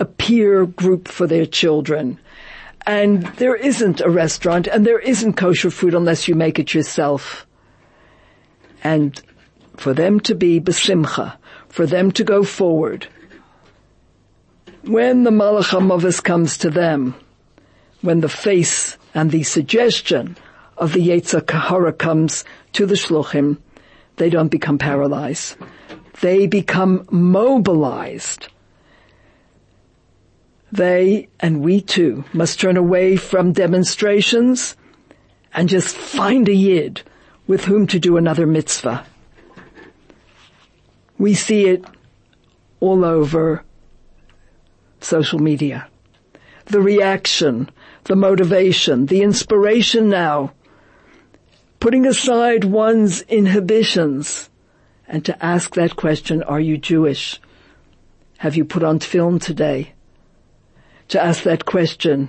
a 0.00 0.04
peer 0.04 0.66
group 0.66 1.08
for 1.08 1.26
their 1.26 1.46
children. 1.46 2.18
And 2.86 3.24
there 3.36 3.56
isn't 3.56 4.00
a 4.00 4.08
restaurant 4.10 4.66
and 4.66 4.86
there 4.86 4.98
isn't 4.98 5.34
kosher 5.34 5.70
food 5.70 5.94
unless 5.94 6.28
you 6.28 6.34
make 6.34 6.58
it 6.58 6.72
yourself. 6.72 7.46
And 8.82 9.20
for 9.76 9.92
them 9.92 10.20
to 10.20 10.34
be 10.34 10.60
besimcha, 10.60 11.36
for 11.68 11.86
them 11.86 12.10
to 12.12 12.24
go 12.24 12.42
forward. 12.42 13.08
When 14.86 15.24
the 15.24 15.32
Malach 15.32 15.70
HaMavis 15.70 16.22
comes 16.22 16.58
to 16.58 16.70
them, 16.70 17.16
when 18.02 18.20
the 18.20 18.28
face 18.28 18.96
and 19.14 19.32
the 19.32 19.42
suggestion 19.42 20.36
of 20.76 20.92
the 20.92 21.08
Yetzer 21.08 21.50
Hara 21.50 21.92
comes 21.92 22.44
to 22.74 22.86
the 22.86 22.94
Shluchim, 22.94 23.58
they 24.14 24.30
don't 24.30 24.46
become 24.46 24.78
paralyzed. 24.78 25.56
They 26.20 26.46
become 26.46 27.04
mobilized. 27.10 28.46
They, 30.70 31.26
and 31.40 31.62
we 31.62 31.80
too, 31.80 32.24
must 32.32 32.60
turn 32.60 32.76
away 32.76 33.16
from 33.16 33.50
demonstrations 33.50 34.76
and 35.52 35.68
just 35.68 35.96
find 35.96 36.48
a 36.48 36.54
yid 36.54 37.02
with 37.48 37.64
whom 37.64 37.88
to 37.88 37.98
do 37.98 38.18
another 38.18 38.46
mitzvah. 38.46 39.04
We 41.18 41.34
see 41.34 41.66
it 41.66 41.84
all 42.78 43.04
over 43.04 43.64
social 45.00 45.38
media. 45.38 45.88
The 46.66 46.80
reaction, 46.80 47.70
the 48.04 48.16
motivation, 48.16 49.06
the 49.06 49.22
inspiration 49.22 50.08
now, 50.08 50.52
putting 51.80 52.06
aside 52.06 52.64
one's 52.64 53.22
inhibitions 53.22 54.50
and 55.08 55.24
to 55.24 55.44
ask 55.44 55.74
that 55.74 55.96
question, 55.96 56.42
are 56.42 56.60
you 56.60 56.76
Jewish? 56.76 57.40
Have 58.38 58.56
you 58.56 58.64
put 58.64 58.82
on 58.82 58.98
tefillin 58.98 59.40
today? 59.40 59.92
To 61.08 61.22
ask 61.22 61.44
that 61.44 61.64
question, 61.64 62.28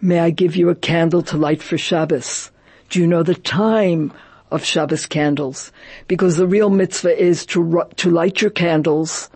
may 0.00 0.18
I 0.18 0.30
give 0.30 0.56
you 0.56 0.68
a 0.70 0.74
candle 0.74 1.22
to 1.22 1.36
light 1.36 1.62
for 1.62 1.78
Shabbos? 1.78 2.50
Do 2.88 3.00
you 3.00 3.06
know 3.06 3.22
the 3.22 3.36
time 3.36 4.12
of 4.50 4.64
Shabbos 4.64 5.06
candles? 5.06 5.70
Because 6.08 6.36
the 6.36 6.46
real 6.46 6.70
mitzvah 6.70 7.16
is 7.16 7.46
to, 7.46 7.84
to 7.96 8.10
light 8.10 8.40
your 8.40 8.50
candles 8.50 9.30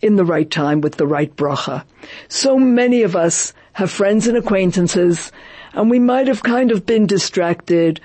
in 0.00 0.16
the 0.16 0.24
right 0.24 0.50
time 0.50 0.80
with 0.80 0.96
the 0.96 1.06
right 1.06 1.34
bracha. 1.36 1.84
So 2.28 2.58
many 2.58 3.02
of 3.02 3.16
us 3.16 3.52
have 3.72 3.90
friends 3.90 4.26
and 4.26 4.36
acquaintances 4.36 5.32
and 5.72 5.90
we 5.90 5.98
might 5.98 6.26
have 6.26 6.42
kind 6.42 6.70
of 6.70 6.86
been 6.86 7.06
distracted 7.06 8.00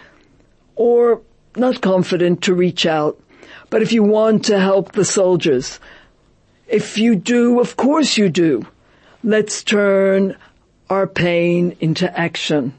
or 0.76 1.22
not 1.56 1.82
confident 1.82 2.44
to 2.44 2.54
reach 2.54 2.86
out. 2.86 3.20
But 3.70 3.82
if 3.82 3.94
you 3.94 4.04
want 4.04 4.46
to 4.46 4.60
help 4.60 4.92
the 4.92 5.06
soldiers, 5.06 5.80
if 6.68 6.98
you 6.98 7.16
do, 7.16 7.60
of 7.60 7.78
course 7.78 8.18
you 8.18 8.30
do. 8.30 8.68
Let's 9.24 9.64
turn 9.64 10.36
our 10.90 11.08
pain 11.08 11.78
into 11.80 12.18
action. 12.18 12.74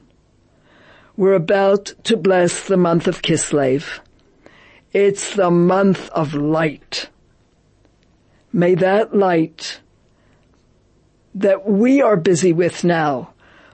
We're 1.17 1.35
about 1.35 1.93
to 2.05 2.17
bless 2.17 2.67
the 2.67 2.77
month 2.77 3.07
of 3.07 3.23
Kislev. 3.23 4.01
It's 4.93 5.35
the 5.35 5.51
month 5.51 6.11
of 6.11 6.35
light. 6.35 7.09
May 8.53 8.75
that 8.75 9.17
light 9.17 9.81
that 11.35 11.69
we 11.69 12.03
are 12.03 12.17
busy 12.17 12.53
with 12.53 12.85
now, 12.85 13.33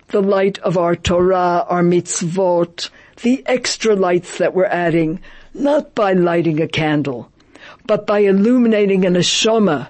the 0.08 0.22
light 0.22 0.58
of 0.60 0.78
our 0.78 0.94
Torah, 0.94 1.66
our 1.68 1.82
mitzvot, 1.82 2.88
the 3.22 3.42
extra 3.46 3.96
lights 3.96 4.38
that 4.38 4.54
we're 4.54 4.66
adding, 4.66 5.20
not 5.52 5.94
by 5.94 6.12
lighting 6.12 6.60
a 6.60 6.68
candle, 6.68 7.32
but 7.86 8.06
by 8.06 8.20
illuminating 8.20 9.04
an 9.04 9.14
neshama, 9.14 9.88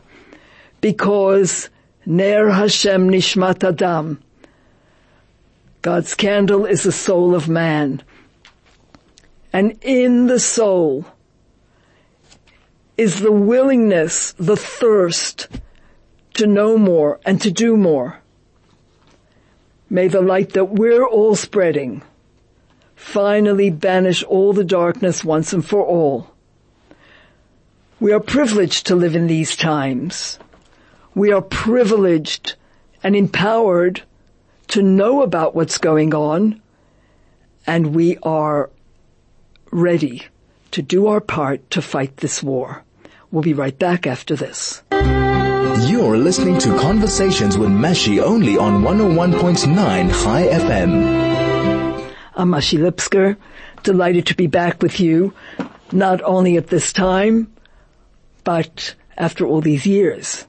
because 0.80 1.68
Ner 2.06 2.48
Hashem 2.48 3.10
Nishmat 3.10 3.62
Adam, 3.62 4.22
God's 5.82 6.14
candle 6.14 6.64
is 6.64 6.84
the 6.84 6.92
soul 6.92 7.34
of 7.34 7.48
man. 7.48 8.02
And 9.52 9.78
in 9.82 10.26
the 10.26 10.40
soul 10.40 11.04
is 12.98 13.20
the 13.20 13.32
willingness, 13.32 14.32
the 14.32 14.56
thirst 14.56 15.48
to 16.34 16.46
know 16.46 16.76
more 16.76 17.20
and 17.24 17.40
to 17.40 17.50
do 17.50 17.76
more. 17.76 18.18
May 19.88 20.08
the 20.08 20.20
light 20.20 20.50
that 20.50 20.66
we're 20.66 21.06
all 21.06 21.36
spreading 21.36 22.02
finally 22.96 23.70
banish 23.70 24.24
all 24.24 24.52
the 24.52 24.64
darkness 24.64 25.24
once 25.24 25.52
and 25.52 25.64
for 25.64 25.84
all. 25.84 26.34
We 28.00 28.12
are 28.12 28.20
privileged 28.20 28.88
to 28.88 28.96
live 28.96 29.14
in 29.14 29.28
these 29.28 29.56
times. 29.56 30.38
We 31.14 31.32
are 31.32 31.40
privileged 31.40 32.56
and 33.02 33.14
empowered 33.14 34.02
to 34.68 34.82
know 34.82 35.22
about 35.22 35.54
what's 35.54 35.78
going 35.78 36.14
on 36.14 36.60
and 37.66 37.94
we 37.94 38.18
are 38.22 38.70
ready 39.70 40.26
to 40.72 40.82
do 40.82 41.06
our 41.06 41.20
part 41.20 41.70
to 41.70 41.80
fight 41.80 42.16
this 42.18 42.42
war. 42.42 42.82
We'll 43.30 43.42
be 43.42 43.52
right 43.52 43.78
back 43.78 44.06
after 44.06 44.34
this. 44.36 44.82
You're 44.90 46.16
listening 46.16 46.58
to 46.60 46.78
Conversations 46.78 47.58
with 47.58 47.68
Mashi 47.68 48.22
only 48.22 48.56
on 48.56 48.82
101.9 48.82 49.66
Chai 49.68 50.46
FM. 50.46 52.14
I'm 52.34 52.50
Mashi 52.50 52.78
Lipskar, 52.78 53.36
delighted 53.82 54.26
to 54.26 54.34
be 54.34 54.46
back 54.46 54.82
with 54.82 54.98
you, 54.98 55.34
not 55.92 56.22
only 56.22 56.56
at 56.56 56.68
this 56.68 56.92
time, 56.92 57.52
but 58.44 58.94
after 59.18 59.46
all 59.46 59.60
these 59.60 59.86
years. 59.86 60.46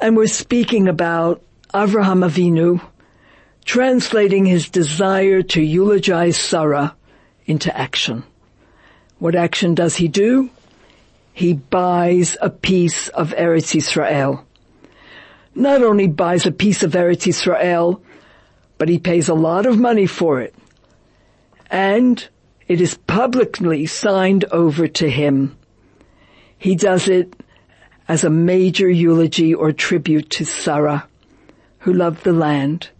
And 0.00 0.16
we're 0.16 0.26
speaking 0.26 0.88
about 0.88 1.40
Avraham 1.72 2.28
Avinu, 2.28 2.80
translating 3.64 4.44
his 4.44 4.68
desire 4.68 5.42
to 5.42 5.62
eulogize 5.62 6.36
Sarah 6.36 6.96
into 7.46 7.74
action. 7.76 8.24
What 9.18 9.36
action 9.36 9.74
does 9.74 9.94
he 9.94 10.08
do? 10.08 10.50
He 11.32 11.54
buys 11.54 12.36
a 12.40 12.50
piece 12.50 13.08
of 13.08 13.30
Eretz 13.30 13.74
Israel. 13.74 14.44
Not 15.54 15.82
only 15.82 16.06
buys 16.06 16.46
a 16.46 16.52
piece 16.52 16.82
of 16.82 16.92
Eretz 16.92 17.26
Israel, 17.26 18.02
but 18.78 18.88
he 18.88 18.98
pays 18.98 19.28
a 19.28 19.34
lot 19.34 19.66
of 19.66 19.78
money 19.78 20.06
for 20.06 20.40
it. 20.40 20.54
And 21.70 22.26
it 22.66 22.80
is 22.80 22.96
publicly 22.96 23.86
signed 23.86 24.44
over 24.52 24.86
to 24.88 25.10
him. 25.10 25.56
He 26.56 26.74
does 26.74 27.08
it 27.08 27.34
as 28.08 28.24
a 28.24 28.30
major 28.30 28.88
eulogy 28.88 29.54
or 29.54 29.72
tribute 29.72 30.30
to 30.30 30.44
Sarah, 30.44 31.06
who 31.78 31.92
loved 31.92 32.24
the 32.24 32.32
land, 32.32 32.90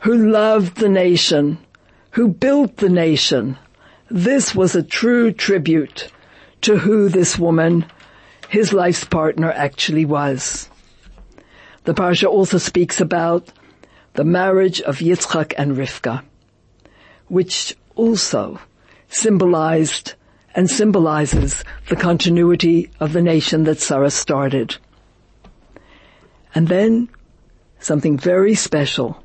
who 0.00 0.30
loved 0.30 0.76
the 0.76 0.88
nation, 0.88 1.58
who 2.12 2.28
built 2.28 2.76
the 2.76 2.88
nation. 2.88 3.56
This 4.10 4.54
was 4.54 4.74
a 4.74 4.82
true 4.82 5.32
tribute 5.32 6.10
to 6.62 6.76
who 6.76 7.08
this 7.08 7.38
woman, 7.38 7.84
his 8.48 8.72
life's 8.72 9.04
partner, 9.04 9.50
actually 9.52 10.04
was. 10.04 10.68
The 11.84 11.94
parsha 11.94 12.28
also 12.28 12.58
speaks 12.58 13.00
about 13.00 13.48
the 14.14 14.24
marriage 14.24 14.80
of 14.82 14.98
Yitzchak 14.98 15.54
and 15.56 15.76
Rivka, 15.76 16.22
which 17.28 17.76
also 17.94 18.60
symbolized 19.08 20.14
and 20.54 20.68
symbolizes 20.68 21.64
the 21.88 21.96
continuity 21.96 22.90
of 22.98 23.12
the 23.12 23.22
nation 23.22 23.64
that 23.64 23.80
Sarah 23.80 24.10
started. 24.10 24.76
And 26.54 26.68
then 26.68 27.08
something 27.78 28.18
very 28.18 28.54
special. 28.54 29.22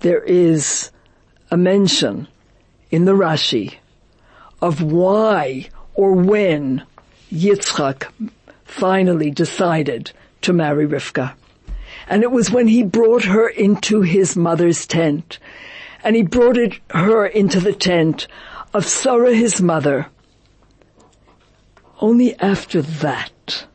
There 0.00 0.22
is 0.22 0.90
a 1.50 1.56
mention 1.56 2.28
in 2.90 3.06
the 3.06 3.14
Rashi 3.14 3.76
of 4.60 4.82
why 4.82 5.68
or 5.94 6.12
when 6.12 6.84
Yitzchak 7.32 8.08
finally 8.64 9.30
decided 9.30 10.12
to 10.42 10.52
marry 10.52 10.86
Rivka. 10.86 11.34
And 12.08 12.22
it 12.22 12.30
was 12.30 12.50
when 12.50 12.68
he 12.68 12.82
brought 12.82 13.24
her 13.24 13.48
into 13.48 14.02
his 14.02 14.36
mother's 14.36 14.86
tent. 14.86 15.38
And 16.02 16.16
he 16.16 16.22
brought 16.22 16.56
it, 16.56 16.80
her 16.90 17.26
into 17.26 17.60
the 17.60 17.72
tent 17.72 18.26
of 18.74 18.84
Sarah, 18.84 19.34
his 19.34 19.60
mother. 19.60 20.06
Only 22.00 22.38
after 22.38 22.82
that, 22.82 23.66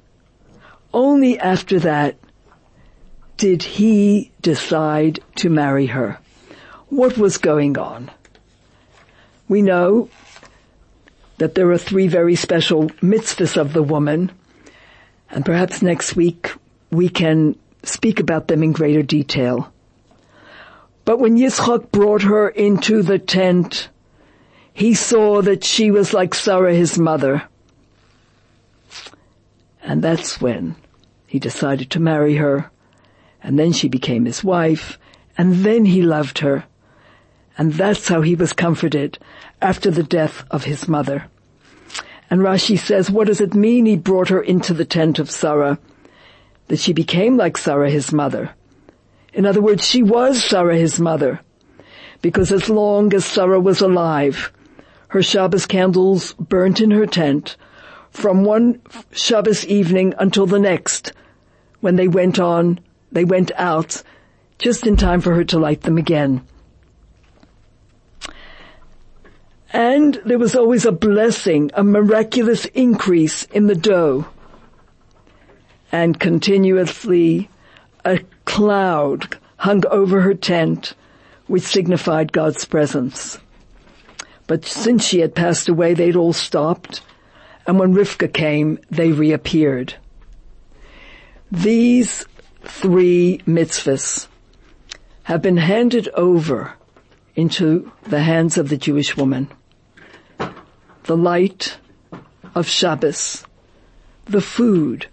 only 0.94 1.40
after 1.40 1.80
that 1.80 2.18
did 3.38 3.64
he 3.64 4.32
decide 4.42 5.22
to 5.36 5.50
marry 5.50 5.88
her. 5.88 6.20
What 6.90 7.18
was 7.18 7.38
going 7.38 7.78
on? 7.78 8.12
We 9.48 9.62
know 9.62 10.10
that 11.40 11.56
there 11.56 11.72
are 11.72 11.78
three 11.78 12.08
very 12.08 12.36
special 12.36 12.88
mitzvahs 13.02 13.58
of 13.58 13.74
the 13.74 13.84
woman, 13.84 14.32
and 15.32 15.46
perhaps 15.46 15.82
next 15.82 16.16
week 16.16 16.52
we 16.92 17.10
can 17.10 17.56
speak 17.84 18.20
about 18.20 18.48
them 18.48 18.62
in 18.62 18.72
greater 18.72 19.02
detail. 19.02 19.72
But 21.06 21.20
when 21.20 21.38
Yitzchak 21.38 21.92
brought 21.92 22.22
her 22.22 22.50
into 22.50 23.02
the 23.02 23.18
tent, 23.18 23.90
he 24.74 24.94
saw 24.94 25.42
that 25.42 25.64
she 25.64 25.92
was 25.92 26.14
like 26.14 26.36
Sarah, 26.36 26.74
his 26.74 27.00
mother. 27.00 27.44
And 29.82 30.04
that's 30.04 30.40
when 30.40 30.76
he 31.26 31.40
decided 31.40 31.90
to 31.92 32.00
marry 32.00 32.36
her. 32.36 32.70
And 33.42 33.58
then 33.58 33.72
she 33.72 33.88
became 33.88 34.26
his 34.26 34.44
wife. 34.44 35.00
And 35.38 35.66
then 35.66 35.86
he 35.86 36.02
loved 36.02 36.40
her. 36.40 36.66
And 37.58 37.74
that's 37.74 38.08
how 38.08 38.22
he 38.22 38.36
was 38.36 38.54
comforted 38.54 39.18
after 39.62 39.92
the 39.92 40.04
death 40.04 40.44
of 40.52 40.64
his 40.64 40.88
mother. 40.88 41.26
And 42.30 42.42
Rashi 42.42 42.78
says, 42.78 43.10
what 43.10 43.28
does 43.28 43.42
it 43.42 43.54
mean 43.54 43.86
he 43.86 43.98
brought 43.98 44.30
her 44.30 44.42
into 44.42 44.74
the 44.74 44.86
tent 44.86 45.20
of 45.20 45.32
Sarah? 45.32 45.80
That 46.68 46.80
she 46.80 46.94
became 46.94 47.38
like 47.38 47.58
Sarah, 47.58 47.90
his 47.90 48.14
mother. 48.14 48.52
In 49.34 49.46
other 49.46 49.62
words, 49.62 49.86
she 49.86 50.04
was 50.04 50.44
Sarah, 50.44 50.78
his 50.78 51.00
mother. 51.00 51.42
Because 52.22 52.52
as 52.52 52.70
long 52.70 53.14
as 53.14 53.26
Sarah 53.26 53.60
was 53.60 53.82
alive, 53.82 54.52
her 55.10 55.24
Shabbos 55.24 55.66
candles 55.66 56.34
burnt 56.34 56.82
in 56.82 56.92
her 56.92 57.08
tent 57.08 57.58
from 58.12 58.44
one 58.44 58.82
Shabbos 59.12 59.66
evening 59.66 60.14
until 60.20 60.46
the 60.46 60.60
next, 60.60 61.14
when 61.80 61.96
they 61.96 62.08
went 62.08 62.40
on, 62.40 62.80
they 63.12 63.26
went 63.26 63.52
out, 63.56 64.04
just 64.58 64.86
in 64.86 64.98
time 64.98 65.22
for 65.22 65.34
her 65.34 65.44
to 65.46 65.60
light 65.60 65.82
them 65.82 65.98
again. 65.98 66.46
And 69.72 70.20
there 70.26 70.40
was 70.40 70.56
always 70.56 70.86
a 70.86 70.92
blessing, 70.92 71.70
a 71.74 71.84
miraculous 71.84 72.66
increase 72.66 73.44
in 73.46 73.68
the 73.68 73.76
dough. 73.76 74.28
And 75.92 76.20
continuously 76.20 77.50
a 78.06 78.20
cloud 78.46 79.38
hung 79.58 79.84
over 79.88 80.22
her 80.22 80.34
tent, 80.34 80.94
which 81.48 81.64
signified 81.64 82.32
God's 82.32 82.66
presence. 82.66 83.38
But 84.48 84.66
since 84.66 85.06
she 85.06 85.20
had 85.20 85.36
passed 85.36 85.70
away, 85.70 85.94
they'd 85.94 86.16
all 86.16 86.34
stopped, 86.34 87.02
and 87.68 87.78
when 87.78 87.94
Rivka 87.94 88.34
came, 88.34 88.80
they 88.90 89.12
reappeared. 89.12 89.94
These 91.52 92.26
three 92.64 93.42
mitzvahs 93.46 94.28
have 95.24 95.42
been 95.42 95.58
handed 95.58 96.10
over 96.16 96.74
into 97.36 97.92
the 98.04 98.22
hands 98.22 98.58
of 98.58 98.70
the 98.70 98.78
Jewish 98.78 99.16
woman. 99.16 99.48
The 101.10 101.18
light 101.18 101.80
of 102.54 102.68
Shabbos, 102.68 103.44
the 104.26 104.42
food, 104.42 105.08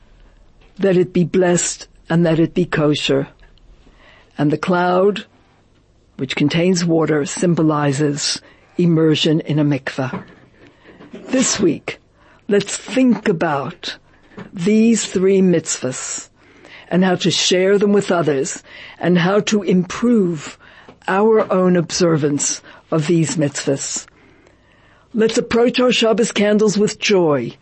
that 0.76 0.98
it 0.98 1.14
be 1.14 1.24
blessed 1.24 1.88
and 2.10 2.26
that 2.26 2.38
it 2.38 2.52
be 2.52 2.66
kosher, 2.66 3.28
and 4.36 4.50
the 4.50 4.58
cloud, 4.58 5.24
which 6.18 6.36
contains 6.36 6.84
water, 6.84 7.24
symbolizes 7.24 8.42
immersion 8.76 9.40
in 9.40 9.58
a 9.58 9.64
mikveh. 9.64 10.22
This 11.30 11.58
week, 11.58 11.98
let's 12.46 12.76
think 12.76 13.26
about 13.26 13.96
these 14.52 15.06
three 15.06 15.40
mitzvahs 15.40 16.28
and 16.88 17.06
how 17.06 17.14
to 17.14 17.30
share 17.30 17.78
them 17.78 17.94
with 17.94 18.10
others 18.10 18.62
and 18.98 19.16
how 19.16 19.40
to 19.48 19.62
improve 19.62 20.58
our 21.08 21.50
own 21.50 21.74
observance 21.74 22.60
of 22.90 23.06
these 23.06 23.38
mitzvahs. 23.38 24.06
Let's 25.16 25.38
approach 25.38 25.80
our 25.80 25.92
Shabbos 25.92 26.30
candles 26.30 26.76
with 26.76 26.98
joy, 26.98 27.56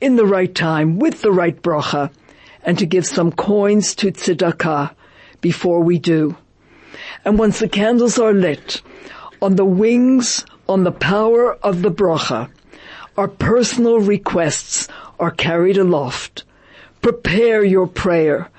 in 0.00 0.16
the 0.16 0.26
right 0.26 0.52
time, 0.52 0.98
with 0.98 1.22
the 1.22 1.30
right 1.30 1.56
bracha, 1.62 2.10
and 2.64 2.76
to 2.80 2.84
give 2.84 3.06
some 3.06 3.30
coins 3.30 3.94
to 3.94 4.10
tzedakah 4.10 4.92
before 5.40 5.84
we 5.84 6.00
do. 6.00 6.36
And 7.24 7.38
once 7.38 7.60
the 7.60 7.68
candles 7.68 8.18
are 8.18 8.32
lit, 8.32 8.82
on 9.40 9.54
the 9.54 9.64
wings 9.64 10.44
on 10.68 10.82
the 10.82 10.90
power 10.90 11.54
of 11.62 11.82
the 11.82 11.92
bracha. 11.92 12.50
Our 13.16 13.28
personal 13.28 14.00
requests 14.00 14.88
are 15.20 15.30
carried 15.30 15.78
aloft. 15.78 16.42
Prepare 17.02 17.62
your 17.62 17.86
prayer. 17.86 18.50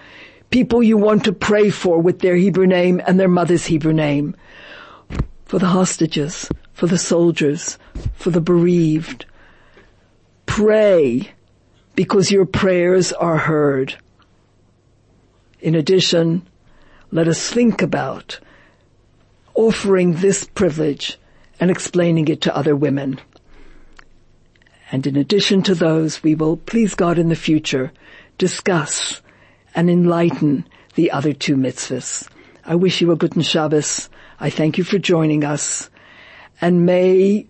People 0.51 0.81
you 0.81 0.95
want 0.95 1.25
to 1.25 1.33
pray 1.33 1.69
for 1.69 1.99
with 1.99 2.19
their 2.19 2.37
Hebrew 2.37 2.65
name 2.65 3.01
and 3.05 3.19
their 3.19 3.27
mother's 3.27 3.65
Hebrew 3.65 3.91
name. 3.91 4.37
For 5.45 5.59
the 5.59 5.67
hostages, 5.67 6.49
for 6.71 6.87
the 6.87 6.97
soldiers, 6.97 7.77
for 8.15 8.31
the 8.31 8.41
bereaved. 8.41 9.25
Pray 10.45 11.31
because 11.95 12.31
your 12.31 12.45
prayers 12.45 13.11
are 13.13 13.37
heard. 13.37 13.95
In 15.59 15.75
addition, 15.75 16.47
let 17.11 17.27
us 17.27 17.49
think 17.49 17.81
about 17.81 18.39
offering 19.55 20.13
this 20.13 20.45
privilege 20.45 21.17
and 21.59 21.71
explaining 21.71 22.27
it 22.27 22.41
to 22.41 22.55
other 22.55 22.75
women. 22.75 23.19
And 24.91 25.05
in 25.07 25.15
addition 25.15 25.63
to 25.63 25.75
those, 25.75 26.23
we 26.23 26.35
will, 26.35 26.57
please 26.57 26.95
God, 26.95 27.17
in 27.17 27.29
the 27.29 27.35
future, 27.35 27.91
discuss 28.37 29.21
and 29.75 29.89
enlighten 29.89 30.65
the 30.95 31.11
other 31.11 31.33
two 31.33 31.55
mitzvahs. 31.55 32.27
I 32.65 32.75
wish 32.75 33.01
you 33.01 33.11
a 33.11 33.15
good 33.15 33.43
Shabbos. 33.43 34.09
I 34.39 34.49
thank 34.49 34.77
you 34.77 34.83
for 34.83 34.99
joining 34.99 35.43
us. 35.43 35.89
And 36.61 36.85
may 36.85 37.47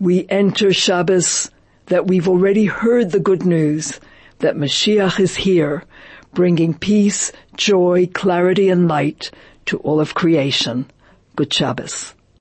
we 0.00 0.26
enter 0.28 0.72
Shabbos 0.72 1.50
that 1.86 2.06
we've 2.06 2.28
already 2.28 2.66
heard 2.66 3.10
the 3.10 3.20
good 3.20 3.44
news 3.44 4.00
that 4.38 4.56
Mashiach 4.56 5.20
is 5.20 5.36
here, 5.36 5.84
bringing 6.34 6.74
peace, 6.74 7.32
joy, 7.56 8.08
clarity, 8.12 8.68
and 8.68 8.88
light 8.88 9.30
to 9.66 9.78
all 9.78 10.00
of 10.00 10.14
creation. 10.14 10.90
Good 11.36 11.52
Shabbos. 11.52 12.15